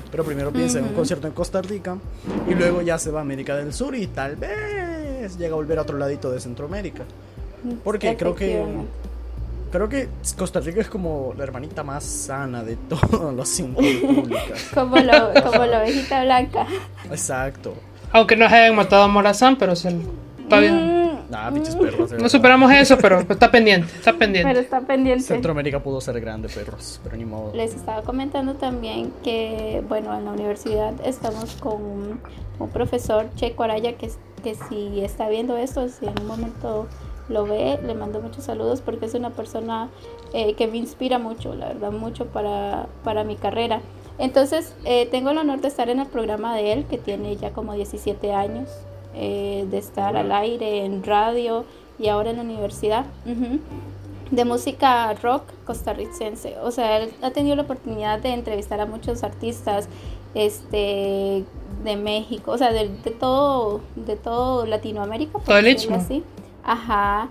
[0.08, 1.98] Pero primero piensa en un concierto en Costa Rica
[2.48, 5.80] y luego ya se va a América del Sur y tal vez llega a volver
[5.80, 7.02] a otro ladito de Centroamérica.
[7.82, 8.64] Porque creo que
[9.72, 13.82] Creo que Costa Rica es como la hermanita más sana de todos los cinco
[14.74, 16.68] como, lo, como la ovejita blanca.
[17.10, 17.74] Exacto.
[18.12, 19.88] Aunque no se hayan matado a Morazán, pero se,
[20.40, 20.98] está bien.
[20.98, 20.99] Mm,
[21.30, 22.12] nah, pinches perros.
[22.12, 24.48] No superamos eso, pero está pendiente, está pendiente.
[24.48, 25.24] Pero está pendiente.
[25.24, 27.52] Centroamérica pudo ser grande, perros, pero ni modo.
[27.54, 32.20] Les estaba comentando también que, bueno, en la universidad estamos con un,
[32.72, 34.10] profesor, Checo Araya, que,
[34.42, 36.86] que si está viendo esto, si en un momento
[37.30, 39.88] lo ve, le mando muchos saludos porque es una persona
[40.34, 43.80] eh, que me inspira mucho, la verdad, mucho para, para mi carrera.
[44.18, 47.52] Entonces, eh, tengo el honor de estar en el programa de él, que tiene ya
[47.52, 48.68] como 17 años,
[49.14, 51.64] eh, de estar al aire en radio
[51.98, 53.06] y ahora en la universidad.
[54.30, 56.56] De música rock costarricense.
[56.62, 59.88] O sea, él ha tenido la oportunidad de entrevistar a muchos artistas
[60.34, 61.44] este,
[61.84, 65.38] de México, o sea, de, todo, de todo Latinoamérica.
[65.40, 65.90] Todo el hecho.
[66.62, 67.28] Ajá.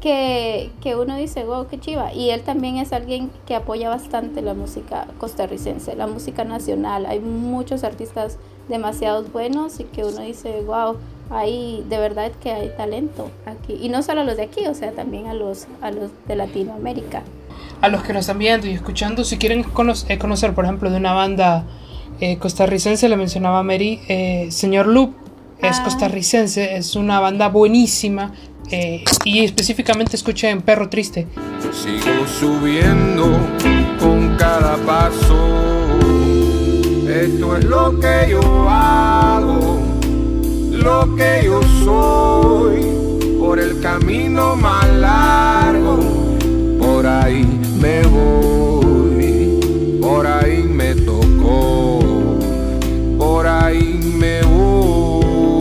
[0.00, 2.12] Que, que, uno dice, wow, qué chiva.
[2.12, 7.06] Y él también es alguien que apoya bastante la música costarricense, la música nacional.
[7.06, 8.36] Hay muchos artistas
[8.68, 10.96] demasiado buenos y que uno dice, wow,
[11.32, 13.78] hay de verdad que hay talento aquí.
[13.80, 16.36] Y no solo a los de aquí, o sea, también a los, a los de
[16.36, 17.22] Latinoamérica.
[17.80, 20.90] A los que nos están viendo y escuchando, si quieren conocer, eh, conocer por ejemplo,
[20.90, 21.64] de una banda
[22.20, 25.14] eh, costarricense, le mencionaba Mary, eh, Señor Loop
[25.60, 25.84] es ah.
[25.84, 28.32] costarricense, es una banda buenísima,
[28.70, 31.26] eh, y específicamente escuché en Perro Triste.
[31.72, 33.24] Sigo subiendo
[34.00, 35.36] con cada paso.
[37.08, 39.11] Esto es lo que yo hago,
[40.82, 45.98] lo que yo soy, por el camino más largo.
[46.78, 47.44] Por ahí
[47.80, 49.60] me voy,
[50.00, 52.00] por ahí me tocó,
[53.18, 55.52] por ahí me voy.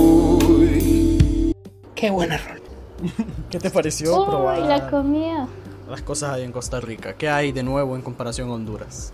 [1.95, 2.62] Qué buena rol.
[3.49, 5.47] ¿Qué te pareció probar la comida.
[5.89, 7.13] las cosas ahí en Costa Rica?
[7.13, 9.13] ¿Qué hay de nuevo en comparación a Honduras?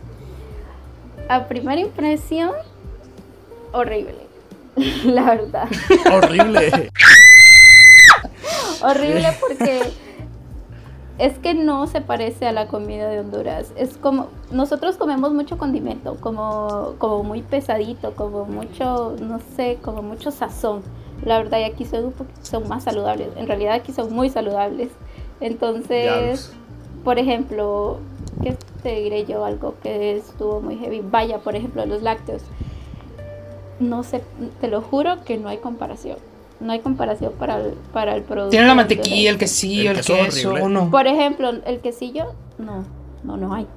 [1.30, 2.52] A primera impresión,
[3.74, 4.27] horrible.
[5.06, 5.68] la verdad.
[6.14, 6.92] horrible.
[8.82, 9.82] horrible porque
[11.18, 13.74] es que no se parece a la comida de Honduras.
[13.76, 20.02] Es como, nosotros comemos mucho condimento, como, como muy pesadito, como mucho, no sé, como
[20.02, 20.84] mucho sazón.
[21.26, 22.14] La verdad, y aquí son,
[22.44, 23.30] son más saludables.
[23.38, 24.90] En realidad, aquí son muy saludables.
[25.40, 26.52] Entonces,
[27.04, 27.98] por ejemplo,
[28.44, 29.44] ¿qué te diré yo?
[29.44, 31.02] Algo que estuvo muy heavy.
[31.04, 32.44] Vaya, por ejemplo, los lácteos.
[33.80, 34.24] No sé,
[34.60, 36.18] te lo juro que no hay comparación.
[36.60, 38.50] No hay comparación para el, para el producto.
[38.50, 40.56] Tiene la mantequilla, el quesillo, el, queso,
[40.90, 42.84] Por ejemplo, el quesillo, no,
[43.24, 43.68] no, no hay.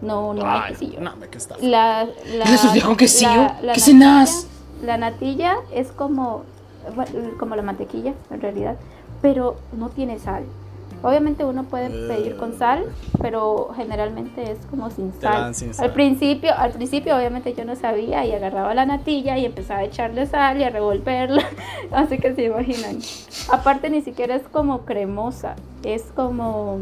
[0.00, 1.00] No, no hay quesillo.
[1.00, 1.56] No, ¿qué está?
[1.60, 3.48] La, la, ¿Eso con quesillo?
[3.62, 4.46] La, ¿Qué cenas?
[4.82, 6.44] La natilla es como,
[7.38, 8.76] como la mantequilla, en realidad,
[9.20, 10.44] pero no tiene sal.
[11.02, 12.84] Obviamente uno puede pedir con sal,
[13.20, 15.54] pero generalmente es como sin sal.
[15.78, 19.84] Al principio, al principio obviamente yo no sabía y agarraba la natilla y empezaba a
[19.84, 21.42] echarle sal y a revolverla,
[21.92, 22.98] así que se imaginan.
[23.50, 26.78] Aparte ni siquiera es como cremosa, es como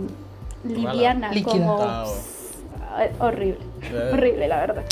[0.65, 1.79] liviana, como
[3.21, 3.61] horrible,
[4.13, 4.85] horrible la verdad.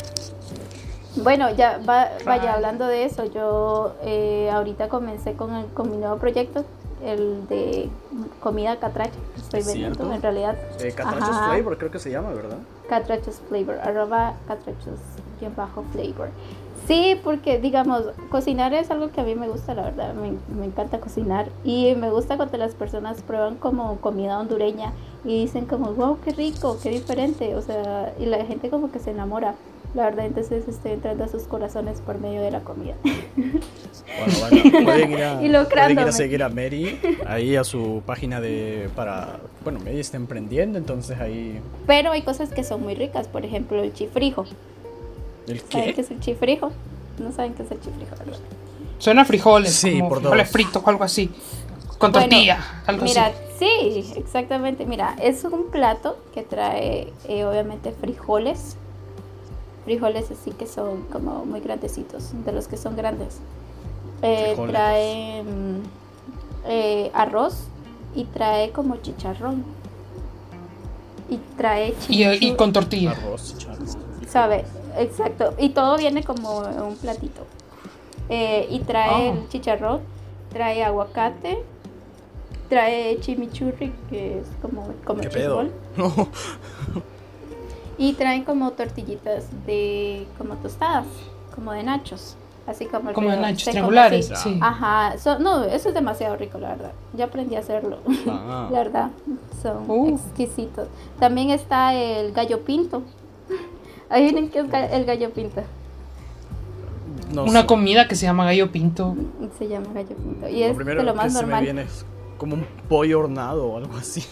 [1.17, 6.63] Bueno, ya vaya hablando de eso, yo eh, ahorita comencé con, con mi nuevo proyecto
[7.03, 7.89] el de
[8.39, 10.55] comida catracha estoy vendiendo en realidad.
[10.79, 12.57] Eh, catrachos Flavor creo que se llama, ¿verdad?
[12.89, 14.99] Catrachos Flavor, arroba catrachos
[15.55, 16.29] bajo flavor.
[16.87, 20.65] Sí, porque digamos, cocinar es algo que a mí me gusta, la verdad, me, me,
[20.65, 24.93] encanta cocinar y me gusta cuando las personas prueban como comida hondureña
[25.25, 28.99] y dicen como, wow, qué rico, qué diferente, o sea, y la gente como que
[28.99, 29.55] se enamora.
[29.97, 32.93] La verdad, entonces estoy entrando a sus corazones por medio de la comida.
[33.03, 38.39] Bueno, bueno, pueden ir a, pueden ir a seguir a Mary ahí a su página
[38.39, 41.59] de para, bueno, Mary está emprendiendo, entonces ahí.
[41.87, 44.45] Pero hay cosas que son muy ricas, por ejemplo, el chifrijo.
[45.47, 45.79] ¿El qué?
[45.79, 46.71] ¿Saben qué es el chifrijo?
[47.17, 48.37] No saben qué es el chifrijo, ¿verdad?
[48.99, 51.31] Suena frijoles, sí, como por frijoles fritos o algo así.
[51.97, 53.35] Con tortilla, algo mira, así.
[53.57, 54.85] sí, exactamente.
[54.85, 58.77] Mira, es un plato que trae eh, obviamente frijoles,
[59.87, 63.39] frijoles así que son como muy grandecitos, de los que son grandes.
[64.21, 65.41] Eh, trae
[66.67, 67.69] eh, arroz
[68.13, 69.63] y trae como chicharrón.
[71.29, 73.11] Y trae y, y, con tortilla.
[73.11, 73.87] Arroz, chicharrón.
[74.27, 74.65] Sabe,
[74.97, 75.53] exacto.
[75.57, 77.45] Y todo viene como un platito.
[78.27, 79.33] Eh, y trae ah.
[79.35, 80.01] el chicharrón,
[80.51, 81.59] trae aguacate,
[82.67, 85.69] trae chimichurri, que es como, como ¿Qué pedo?
[85.95, 86.27] No.
[87.97, 91.05] Y traen como tortillitas de como tostadas,
[91.53, 92.35] como de nachos.
[92.67, 94.59] Así como, como de nachos triangulares, sí.
[94.61, 96.91] Ajá, no, eso es demasiado rico, la verdad.
[97.13, 97.99] Ya aprendí a hacerlo.
[98.27, 98.67] Ah.
[98.71, 99.09] la verdad,
[99.61, 100.15] son uh.
[100.15, 100.89] exquisitos.
[101.17, 103.03] También está el gallo pinto.
[104.09, 105.61] ¿Ahí qué es el gallo pinto?
[107.31, 109.15] Una comida que se llama gallo pinto.
[109.57, 110.49] Se llama gallo pinto.
[110.49, 111.65] Y es de lo más normal.
[111.65, 111.91] Se me viene
[112.37, 114.23] como un pollo hornado o algo así.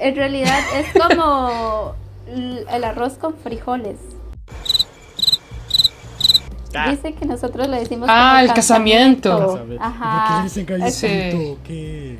[0.00, 1.94] En realidad es como
[2.26, 3.96] el arroz con frijoles.
[6.74, 6.90] Ah.
[6.90, 8.08] Dice que nosotros le decimos.
[8.10, 9.60] Ah, el casamiento.
[9.78, 10.44] Ajá.
[10.44, 12.18] ¿Por qué le dicen ¿Qué?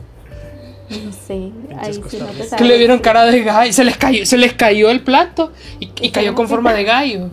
[0.90, 1.50] No sé.
[1.78, 3.72] Ahí sí no te que le vieron cara de gallo.
[3.72, 7.30] Se les cayó, se les cayó el plato y, y cayó con forma de gallo.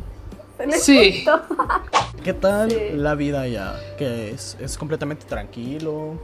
[0.79, 1.25] Sí.
[2.23, 3.75] ¿Qué tal la vida allá?
[3.97, 4.57] ¿Qué es?
[4.59, 6.19] ¿Es completamente tranquilo?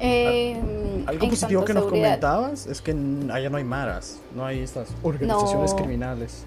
[0.00, 0.60] Eh,
[1.06, 2.92] Algo positivo que nos comentabas es que
[3.32, 6.44] allá no hay maras, no hay estas organizaciones criminales.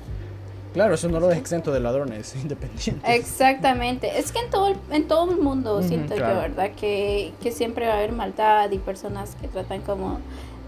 [0.73, 3.09] Claro, eso no lo deja exento de ladrones independientes.
[3.09, 4.19] Exactamente.
[4.19, 6.71] Es que en todo el, en todo el mundo siento yo, ¿verdad?
[6.71, 10.19] Que, que, siempre va a haber maldad y personas que tratan como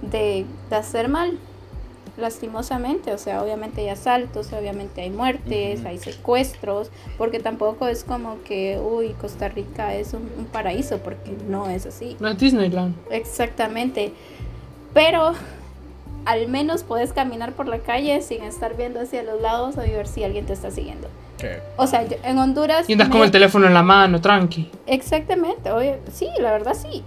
[0.01, 1.37] de, de hacer mal
[2.19, 8.41] lastimosamente, o sea, obviamente hay asaltos, obviamente hay muertes, hay secuestros, porque tampoco es como
[8.43, 12.15] que, uy, Costa Rica es un, paraíso, porque no es así.
[12.19, 12.95] No es Disneyland.
[13.09, 14.13] Exactamente,
[14.93, 15.33] pero
[16.25, 20.07] al menos puedes caminar por la calle sin estar viendo hacia los lados o ver
[20.07, 21.07] si alguien te está siguiendo.
[21.77, 22.89] O sea, en Honduras...
[22.89, 24.69] Y andas con el teléfono en la mano, tranqui.
[24.85, 27.03] Exactamente, oye, sí, la verdad sí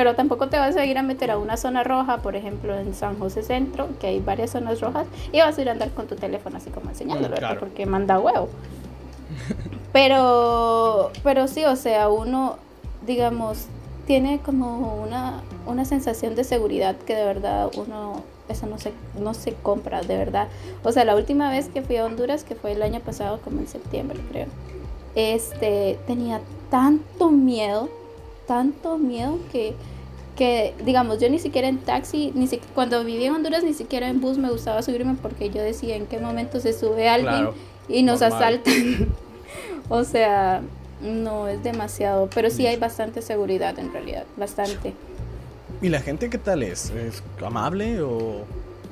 [0.00, 2.94] pero tampoco te vas a ir a meter a una zona roja, por ejemplo en
[2.94, 6.06] San José Centro, que hay varias zonas rojas, y vas a ir a andar con
[6.06, 8.48] tu teléfono así como enseñándolo, mm, porque manda huevo.
[9.92, 12.56] Pero, pero sí, o sea, uno,
[13.06, 13.66] digamos,
[14.06, 19.34] tiene como una, una sensación de seguridad que de verdad uno, eso no se, no
[19.34, 20.48] se compra, de verdad.
[20.82, 23.60] O sea, la última vez que fui a Honduras, que fue el año pasado, como
[23.60, 24.46] en septiembre creo,
[25.14, 27.90] este, tenía tanto miedo
[28.50, 29.74] tanto miedo que,
[30.34, 34.20] que, digamos, yo ni siquiera en taxi, ni cuando vivía en Honduras, ni siquiera en
[34.20, 37.50] bus me gustaba subirme porque yo decía en qué momento se sube alguien
[37.88, 39.06] y nos asaltan.
[39.88, 40.62] o sea,
[41.00, 44.94] no es demasiado, pero sí hay bastante seguridad en realidad, bastante.
[45.80, 46.90] ¿Y la gente qué tal es?
[46.90, 48.46] ¿Es amable o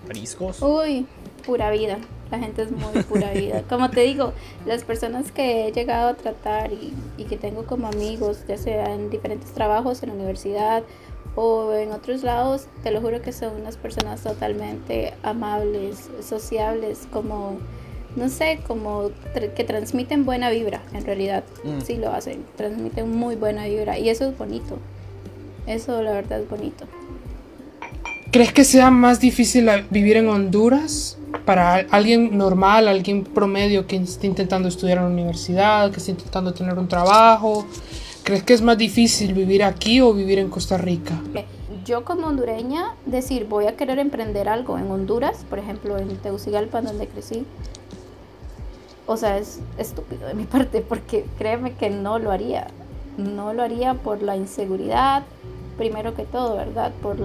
[0.07, 0.63] riscos?
[0.63, 1.05] Uy,
[1.45, 1.99] pura vida.
[2.31, 3.63] La gente es muy pura vida.
[3.69, 4.33] Como te digo,
[4.67, 8.93] las personas que he llegado a tratar y, y que tengo como amigos, ya sea
[8.93, 10.83] en diferentes trabajos, en la universidad
[11.41, 17.59] o en otros lados, te lo juro que son unas personas totalmente amables, sociables, como,
[18.17, 19.11] no sé, como
[19.55, 21.45] que transmiten buena vibra, en realidad.
[21.63, 21.81] Mm.
[21.81, 24.79] Sí lo hacen, transmiten muy buena vibra y eso es bonito.
[25.67, 26.87] Eso la verdad es bonito.
[28.31, 31.17] ¿Crees que sea más difícil vivir en Honduras
[31.47, 36.53] para alguien normal, alguien promedio que esté intentando estudiar en la universidad, que esté intentando
[36.53, 37.67] tener un trabajo,
[38.25, 41.19] ¿crees que es más difícil vivir aquí o vivir en Costa Rica?
[41.87, 46.83] Yo como hondureña, decir, voy a querer emprender algo en Honduras, por ejemplo, en Tegucigalpa,
[46.83, 47.47] donde crecí,
[49.07, 52.67] o sea, es estúpido de mi parte, porque créeme que no lo haría.
[53.17, 55.25] No lo haría por la inseguridad,
[55.79, 56.93] primero que todo, ¿verdad?
[57.01, 57.17] Por,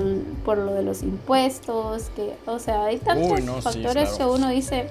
[0.45, 4.87] por lo de los impuestos, que, o sea, hay tantos factores que uno dice,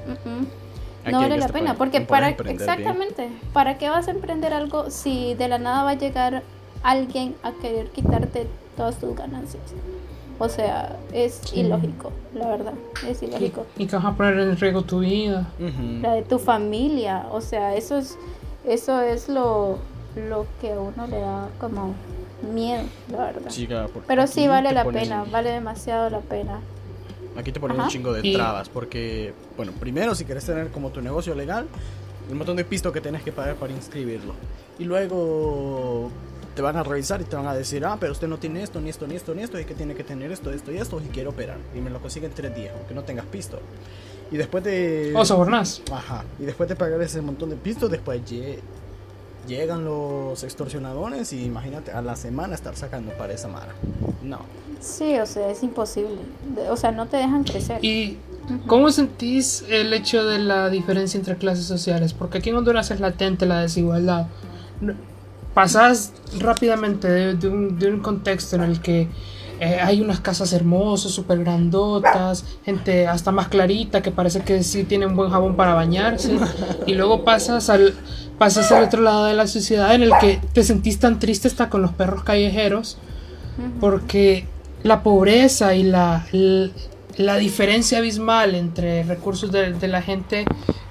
[1.10, 5.48] no vale la pena, porque para, exactamente, ¿para qué vas a emprender algo si de
[5.48, 6.42] la nada va a llegar
[6.82, 8.46] alguien a querer quitarte
[8.76, 9.62] todas tus ganancias?
[10.38, 12.74] O sea, es ilógico, la verdad,
[13.08, 13.64] es ilógico.
[13.78, 15.46] Y, que vas a poner en riesgo tu vida.
[16.00, 18.18] La de tu familia, o sea, eso es,
[18.66, 19.78] eso es lo,
[20.16, 21.94] lo que a uno le da como
[22.42, 23.50] miedo, la verdad.
[24.06, 26.60] Pero sí vale la pena, vale demasiado la pena.
[27.36, 31.00] Aquí te ponen un chingo de trabas, porque, bueno, primero si quieres tener como tu
[31.00, 31.66] negocio legal,
[32.30, 34.34] un montón de pistos que tienes que pagar para inscribirlo.
[34.78, 36.10] Y luego
[36.54, 38.80] te van a revisar y te van a decir, ah, pero usted no tiene esto,
[38.80, 41.00] ni esto, ni esto, ni esto, y que tiene que tener esto, esto y esto,
[41.00, 41.58] y quiere operar.
[41.74, 43.58] Y me lo consigue en tres días, aunque no tengas pisto.
[44.30, 45.12] Y después de...
[45.16, 45.82] O sobornas.
[45.90, 46.24] Ajá.
[46.38, 48.22] Y después de pagar ese montón de pistos, después
[49.46, 53.72] llegan los extorsionadores y imagínate a la semana estar sacando para esa mara.
[54.22, 54.40] No.
[54.80, 56.18] Sí, o sea, es imposible.
[56.68, 57.84] O sea, no te dejan crecer.
[57.84, 58.18] ¿Y
[58.66, 62.12] cómo sentís el hecho de la diferencia entre clases sociales?
[62.12, 64.26] Porque aquí en Honduras es latente la desigualdad.
[65.54, 69.08] Pasas rápidamente de, un, contexto en el que
[69.62, 74.82] eh, hay unas casas hermosas, súper grandotas, gente hasta más clarita que parece que sí
[74.82, 76.36] tienen buen jabón para bañarse.
[76.86, 77.94] Y luego pasas al,
[78.38, 81.70] pasas al otro lado de la sociedad en el que te sentís tan triste hasta
[81.70, 82.98] con los perros callejeros
[83.78, 84.46] porque
[84.82, 86.26] la pobreza y la,
[87.16, 90.44] la, diferencia abismal entre recursos de, la gente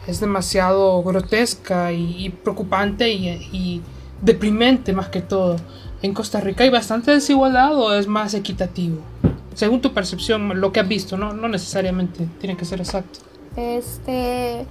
[0.07, 3.81] es demasiado grotesca y, preocupante y,
[4.21, 5.57] deprimente más que todo.
[6.01, 8.97] ¿En Costa Rica hay bastante desigualdad o es más equitativo?
[9.53, 13.19] Según tu percepción, lo que has visto, no, no necesariamente tiene que ser exacto.
[13.55, 14.65] Este,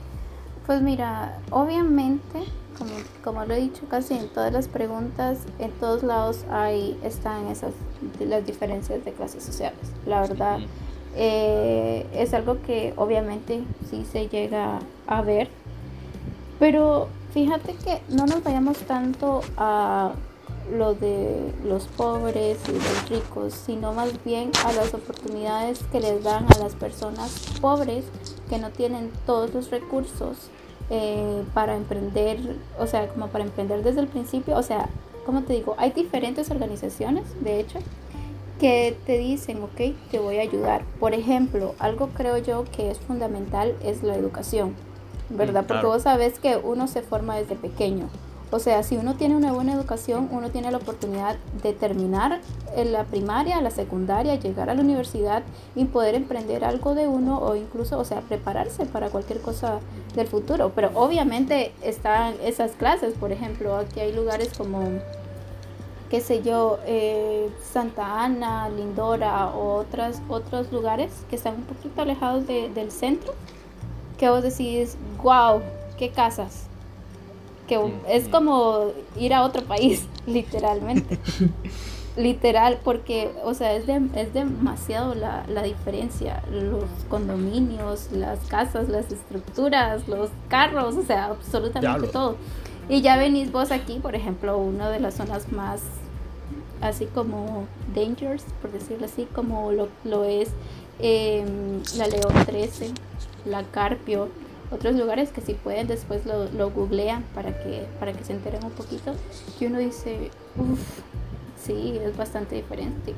[0.66, 2.44] pues mira, obviamente
[3.22, 7.72] como, lo he dicho casi en todas las preguntas, en todos lados hay, están esas
[8.20, 9.78] las diferencias de clases sociales.
[10.06, 10.58] La verdad,
[11.16, 15.48] eh, es algo que obviamente sí se llega a ver,
[16.58, 20.12] pero fíjate que no nos vayamos tanto a
[20.72, 26.22] lo de los pobres y los ricos, sino más bien a las oportunidades que les
[26.22, 28.04] dan a las personas pobres
[28.48, 30.36] que no tienen todos los recursos
[30.90, 32.38] eh, para emprender,
[32.78, 34.88] o sea, como para emprender desde el principio, o sea,
[35.24, 37.78] como te digo, hay diferentes organizaciones, de hecho,
[38.58, 40.84] que te dicen, ok, te voy a ayudar.
[40.98, 44.74] Por ejemplo, algo creo yo que es fundamental es la educación,
[45.30, 45.64] ¿verdad?
[45.66, 48.08] Porque vos sabes que uno se forma desde pequeño.
[48.52, 52.40] O sea, si uno tiene una buena educación, uno tiene la oportunidad de terminar
[52.74, 55.44] en la primaria, la secundaria, llegar a la universidad
[55.76, 59.78] y poder emprender algo de uno o incluso, o sea, prepararse para cualquier cosa
[60.16, 60.72] del futuro.
[60.74, 64.82] Pero obviamente están esas clases, por ejemplo, aquí hay lugares como,
[66.10, 72.02] qué sé yo, eh, Santa Ana, Lindora o otras, otros lugares que están un poquito
[72.02, 73.32] alejados del centro,
[74.18, 75.62] que vos decís, wow,
[75.96, 76.69] qué casas
[77.70, 81.18] que es como ir a otro país, literalmente.
[82.16, 86.42] Literal, porque, o sea, es, es demasiado la, la, diferencia.
[86.50, 92.34] Los condominios, las casas, las estructuras, los carros, o sea, absolutamente todo.
[92.88, 95.82] Y ya venís vos aquí, por ejemplo, una de las zonas más,
[96.80, 100.48] así como dangerous, por decirlo así, como lo, lo es
[100.98, 102.90] em, la León 13,
[103.46, 104.28] la Carpio,
[104.70, 108.64] otros lugares que si pueden después lo, lo googlean para que, para que se enteren
[108.64, 109.14] un poquito,
[109.58, 111.00] que uno dice, uff,
[111.62, 113.14] sí, es bastante diferente,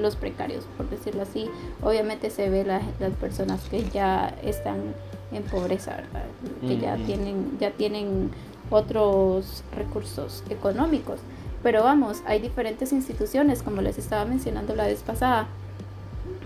[0.00, 1.48] los precarios, por decirlo así.
[1.82, 2.82] Obviamente se ve las
[3.20, 4.94] personas que ya están
[5.32, 6.24] en pobreza, ¿verdad?
[6.60, 8.30] Que ya tienen, ya tienen
[8.70, 11.20] otros recursos económicos.
[11.62, 15.46] Pero vamos, hay diferentes instituciones, como les estaba mencionando la vez pasada,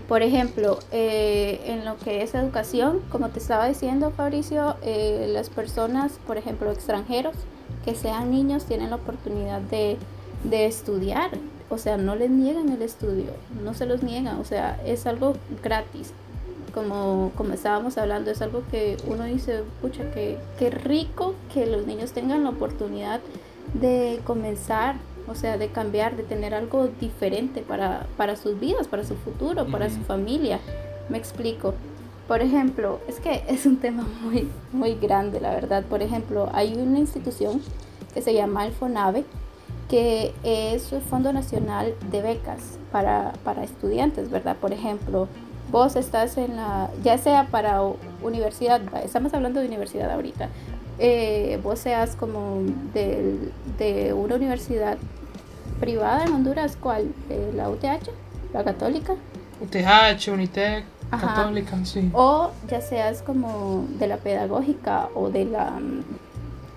[0.07, 5.49] por ejemplo, eh, en lo que es educación, como te estaba diciendo Fabricio, eh, las
[5.49, 7.35] personas, por ejemplo, extranjeros,
[7.83, 9.97] que sean niños, tienen la oportunidad de,
[10.49, 11.31] estudiar.
[11.69, 13.31] O sea, no les niegan el estudio,
[13.61, 16.13] no se los niegan, o sea, es algo gratis.
[16.73, 21.85] Como, como estábamos hablando, es algo que uno dice, pucha, que, qué rico que los
[21.85, 23.19] niños tengan la oportunidad
[23.73, 24.95] de comenzar
[25.27, 29.65] o sea, de cambiar, de tener algo diferente para, para sus vidas, para su futuro,
[29.67, 30.59] para su familia.
[31.09, 31.73] Me explico.
[32.27, 35.83] Por ejemplo, es que es un tema muy, muy grande, la verdad.
[35.83, 37.61] Por ejemplo, hay una institución
[38.13, 39.25] que se llama el FONAVE,
[39.89, 44.57] que es el Fondo Nacional de Becas para, para estudiantes, ¿verdad?
[44.57, 45.27] Por ejemplo,
[45.71, 47.81] vos estás en la, ya sea para
[48.21, 50.49] universidad, estamos hablando de universidad ahorita,
[50.99, 52.61] eh, vos seas como
[52.93, 54.97] de, de, una universidad
[55.79, 57.11] privada en Honduras, ¿cuál?
[57.29, 58.09] Eh, ¿La UTH?
[58.53, 59.15] ¿La católica?
[59.61, 62.09] UTH, Unitec, católica, sí.
[62.13, 65.73] O ya seas como de la pedagógica o de la,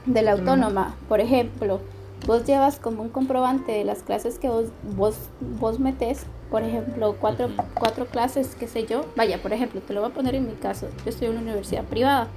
[0.07, 1.81] de la autónoma, por ejemplo
[2.27, 7.17] vos llevas como un comprobante de las clases que vos, vos, vos metes, por ejemplo,
[7.21, 10.47] cuatro, cuatro clases, qué sé yo, vaya, por ejemplo, te lo voy a poner en
[10.47, 12.29] mi caso, yo estoy en una universidad privada,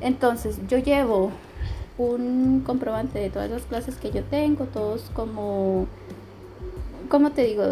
[0.00, 1.30] entonces yo llevo
[1.98, 5.86] un comprobante de todas las clases que yo tengo, todos como,
[7.08, 7.64] ¿cómo te digo?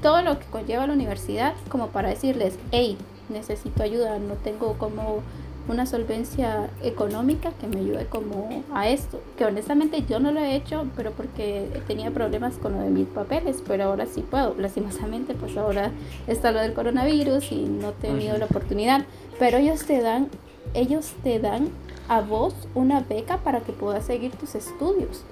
[0.00, 2.96] Todo lo que conlleva la universidad, como para decirles, hey,
[3.28, 5.22] necesito ayuda, no tengo como
[5.68, 10.56] una solvencia económica que me ayude como a esto, que honestamente yo no lo he
[10.56, 15.34] hecho, pero porque tenía problemas con lo de mis papeles, pero ahora sí puedo, lastimosamente
[15.34, 15.92] pues ahora
[16.26, 19.04] está lo del coronavirus y no he tenido la oportunidad,
[19.38, 20.28] pero ellos te dan,
[20.74, 21.68] ellos te dan
[22.08, 25.22] a vos una beca para que puedas seguir tus estudios,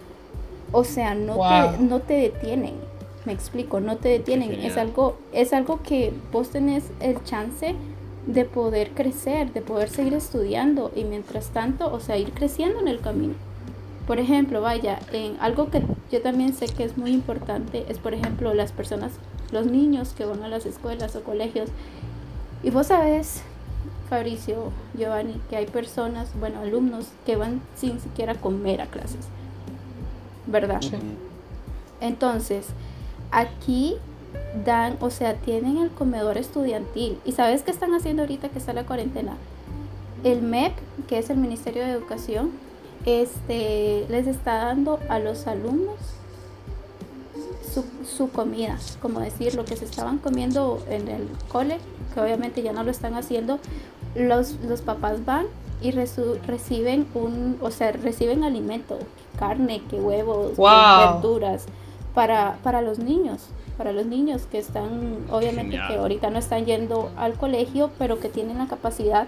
[0.72, 2.74] o sea, no, te, no te detienen,
[3.24, 7.74] me explico, no te detienen, es algo, es algo que vos tenés el chance
[8.26, 12.88] de poder crecer, de poder seguir estudiando y mientras tanto, o sea, ir creciendo en
[12.88, 13.34] el camino.
[14.06, 18.14] Por ejemplo, vaya, en algo que yo también sé que es muy importante es, por
[18.14, 19.12] ejemplo, las personas,
[19.52, 21.68] los niños que van a las escuelas o colegios.
[22.62, 23.42] Y vos sabes,
[24.10, 29.28] Fabricio, Giovanni, que hay personas, bueno, alumnos que van sin siquiera comer a clases.
[30.46, 30.80] ¿Verdad?
[32.00, 32.66] Entonces,
[33.30, 33.96] aquí
[34.64, 37.18] dan, o sea, tienen el comedor estudiantil.
[37.24, 39.36] ¿Y sabes qué están haciendo ahorita que está la cuarentena?
[40.24, 40.72] El MEP,
[41.08, 42.50] que es el Ministerio de Educación,
[43.06, 45.96] este, les está dando a los alumnos
[47.72, 51.78] su, su, comida, como decir, lo que se estaban comiendo en el cole,
[52.12, 53.60] que obviamente ya no lo están haciendo,
[54.14, 55.46] los, los papás van
[55.82, 58.98] y reciben un, o sea, reciben alimento,
[59.38, 61.66] carne, que huevos, verduras,
[62.14, 63.48] para, para los niños
[63.80, 68.28] para los niños que están, obviamente que ahorita no están yendo al colegio, pero que
[68.28, 69.26] tienen la capacidad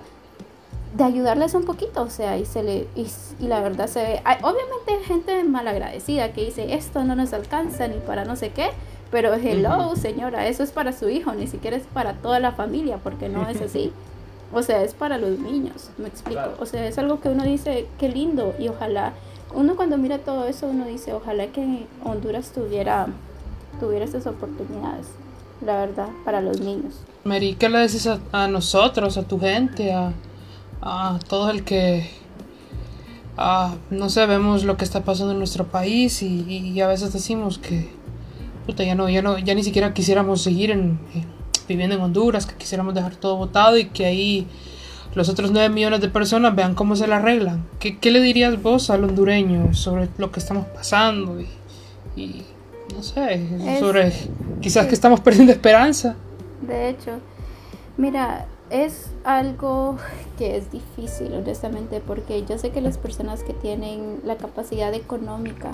[0.95, 3.07] de ayudarles un poquito, o sea, y se le y,
[3.41, 7.89] la verdad se ve, hay, obviamente hay gente malagradecida que dice, esto no nos alcanza
[7.89, 8.68] ni para no sé qué,
[9.11, 12.99] pero hello, señora, eso es para su hijo, ni siquiera es para toda la familia,
[12.99, 13.91] porque no es así.
[14.53, 16.55] O sea, es para los niños, me explico.
[16.61, 19.14] O sea, es algo que uno dice, qué lindo, y ojalá,
[19.55, 23.09] uno cuando mira todo eso, uno dice, ojalá que Honduras tuviera
[23.80, 25.07] tuviera esas oportunidades,
[25.64, 26.94] la verdad, para los niños.
[27.24, 30.12] Mary, ¿qué le dices a, nosotros, a tu gente, a,
[30.80, 32.09] a todo el que,
[33.90, 37.90] no sé, vemos lo que está pasando en nuestro país y, a veces decimos que,
[38.66, 40.98] puta, ya no, ya no, ya ni siquiera quisiéramos seguir en,
[41.67, 44.47] viviendo en Honduras, que quisiéramos dejar todo votado y que ahí
[45.15, 47.65] los otros 9 millones de personas vean cómo se la arreglan.
[47.79, 51.41] ¿Qué, qué le dirías vos al hondureño sobre lo que estamos pasando
[52.17, 52.45] y
[52.95, 54.13] no sé, sobre
[54.61, 56.15] quizás que estamos perdiendo esperanza.
[56.61, 57.19] De hecho,
[57.97, 59.97] mira, es algo
[60.39, 65.71] que es difícil, honestamente, porque yo sé que las personas que tienen la capacidad económica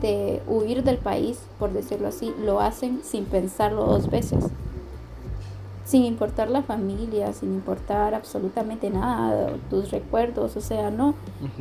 [0.00, 4.44] de huir del país, por decirlo así, lo hacen sin pensarlo dos veces
[5.86, 11.14] sin importar la familia, sin importar absolutamente nada, tus recuerdos, o sea, no.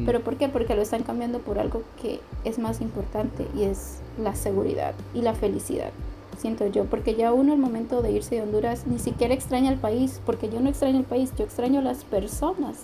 [0.04, 0.50] ¿Pero por qué?
[0.50, 5.22] Porque lo están cambiando por algo que es más importante y es la seguridad y
[5.22, 5.92] la felicidad,
[6.40, 9.78] siento yo, porque ya uno al momento de irse de Honduras ni siquiera extraña el
[9.78, 12.78] país, porque yo no extraño el país, yo extraño a las personas,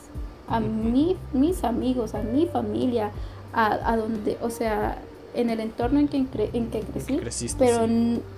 [0.47, 3.09] a mí, mis amigos, a mi familia,
[3.51, 5.01] a, donde, o sea,
[5.33, 7.87] en el entorno en que, en que crecí, pero,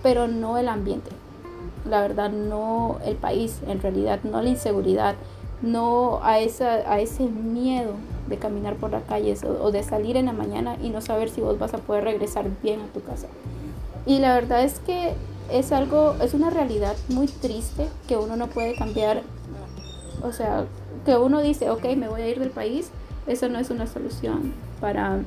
[0.01, 1.09] pero no el ambiente
[1.85, 5.15] la verdad no el país, en realidad no la inseguridad,
[5.61, 7.93] no a, esa, a ese miedo
[8.27, 11.41] de caminar por las calles o, de salir en la mañana y no saber si
[11.41, 13.27] vos vas a poder regresar bien a tu casa.
[14.05, 15.13] Y la verdad es que
[15.51, 19.21] es algo, es una realidad muy triste que uno no puede cambiar.
[20.21, 20.65] O sea,
[21.05, 22.89] que uno dice, ok, me voy a ir del país,
[23.27, 25.19] eso no es una solución para,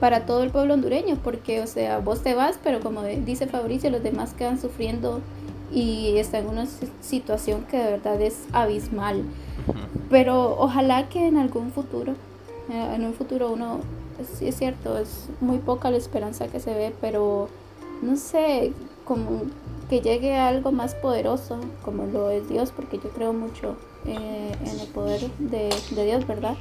[0.00, 3.90] para todo el pueblo hondureño, porque, o sea, vos te vas, pero como dice Fabricio,
[3.90, 5.20] los demás quedan sufriendo
[5.72, 6.66] y está en una
[7.00, 9.24] situación que de verdad es abismal.
[10.10, 12.12] Pero ojalá que en algún futuro,
[12.70, 13.80] eh, en un futuro uno,
[14.38, 17.48] sí es cierto, es muy poca la esperanza que se ve, pero
[18.02, 18.72] no sé,
[19.04, 19.42] como
[19.88, 24.52] que llegue a algo más poderoso, como lo es Dios, porque yo creo mucho eh,
[24.64, 26.56] en el poder de, de, Dios, ¿verdad?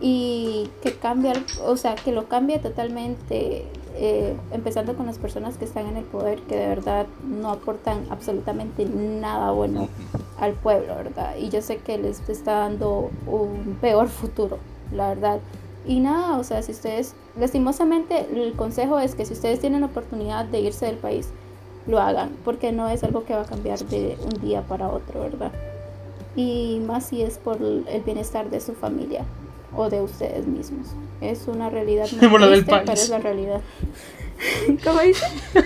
[0.00, 1.32] Y que cambie,
[1.64, 3.66] o sea, que lo cambie totalmente,
[3.98, 8.04] eh, empezando con las personas que están en el poder, que de verdad no aportan
[8.10, 9.88] absolutamente nada bueno
[10.38, 11.36] al pueblo, ¿verdad?
[11.36, 14.58] Y yo sé que les está dando un peor futuro,
[14.92, 15.40] la verdad.
[15.86, 19.86] Y nada, o sea, si ustedes, lastimosamente, el consejo es que si ustedes tienen la
[19.86, 21.30] oportunidad de irse del país,
[21.86, 25.20] lo hagan, porque no es algo que va a cambiar de un día para otro,
[25.20, 25.52] ¿verdad?
[26.34, 29.24] Y más si es por el bienestar de su familia
[29.74, 30.88] o de ustedes mismos.
[31.20, 33.60] Es una realidad muy triste, pero es la realidad.
[34.84, 35.26] ¿Cómo dice?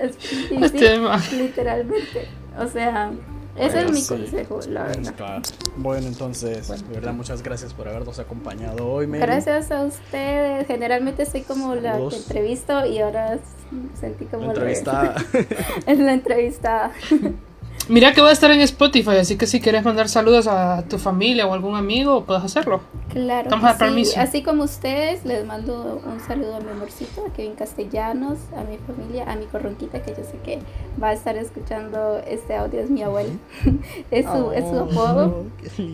[0.00, 2.28] es, literalmente.
[2.58, 3.12] O sea,
[3.56, 5.42] ese es mi consejo, la verdad.
[5.76, 9.06] Bueno, entonces, de verdad, muchas gracias por habernos acompañado hoy.
[9.06, 10.66] Gracias a ustedes.
[10.66, 13.38] Generalmente soy como la que entrevisto y ahora
[13.98, 15.14] sentí como la entrevistada.
[15.86, 16.92] es la entrevistada.
[17.90, 20.96] Mira que va a estar en Spotify, así que si quieres mandar saludos a tu
[20.96, 22.82] familia o algún amigo, puedes hacerlo.
[23.12, 23.50] Claro.
[24.16, 28.78] Así como ustedes, les mando un saludo a mi amorcito, a Kevin Castellanos, a mi
[28.78, 30.60] familia, a mi corronquita, que yo sé que
[31.02, 33.30] va a estar escuchando este audio, es mi abuelo.
[34.10, 35.44] es, su, es su oh, apodo.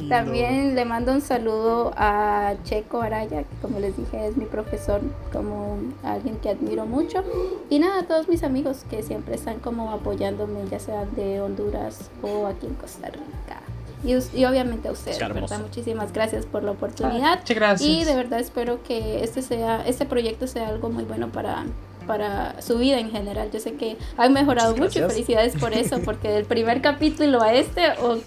[0.08, 5.00] También le mando un saludo a Checo Araya, que como les dije es mi profesor,
[5.32, 7.24] como alguien que admiro mucho.
[7.70, 12.10] Y nada, a todos mis amigos que siempre están como apoyándome, ya sea de Honduras
[12.22, 13.65] o aquí en Costa Rica.
[14.04, 15.60] Y, y, obviamente a ustedes, ¿verdad?
[15.60, 17.40] Muchísimas gracias por la oportunidad.
[17.40, 17.88] Muchas gracias.
[17.88, 21.64] Y de verdad espero que este sea este proyecto sea algo muy bueno para
[22.06, 23.50] para su vida en general.
[23.52, 27.90] Yo sé que han mejorado mucho felicidades por eso, porque del primer capítulo a este,
[28.00, 28.22] ok.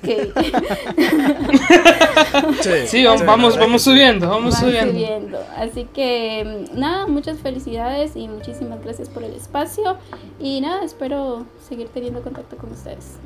[2.86, 4.92] sí, vamos, vamos subiendo, vamos subiendo.
[4.92, 5.40] subiendo.
[5.58, 9.98] Así que nada, muchas felicidades y muchísimas gracias por el espacio.
[10.40, 13.18] Y nada, espero seguir teniendo contacto con ustedes.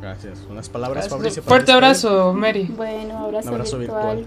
[0.00, 0.46] Gracias.
[0.48, 1.42] Unas palabras, Fabricio.
[1.42, 2.64] Fuerte abrazo, Mary.
[2.64, 4.26] Bueno, abrazo, virtual.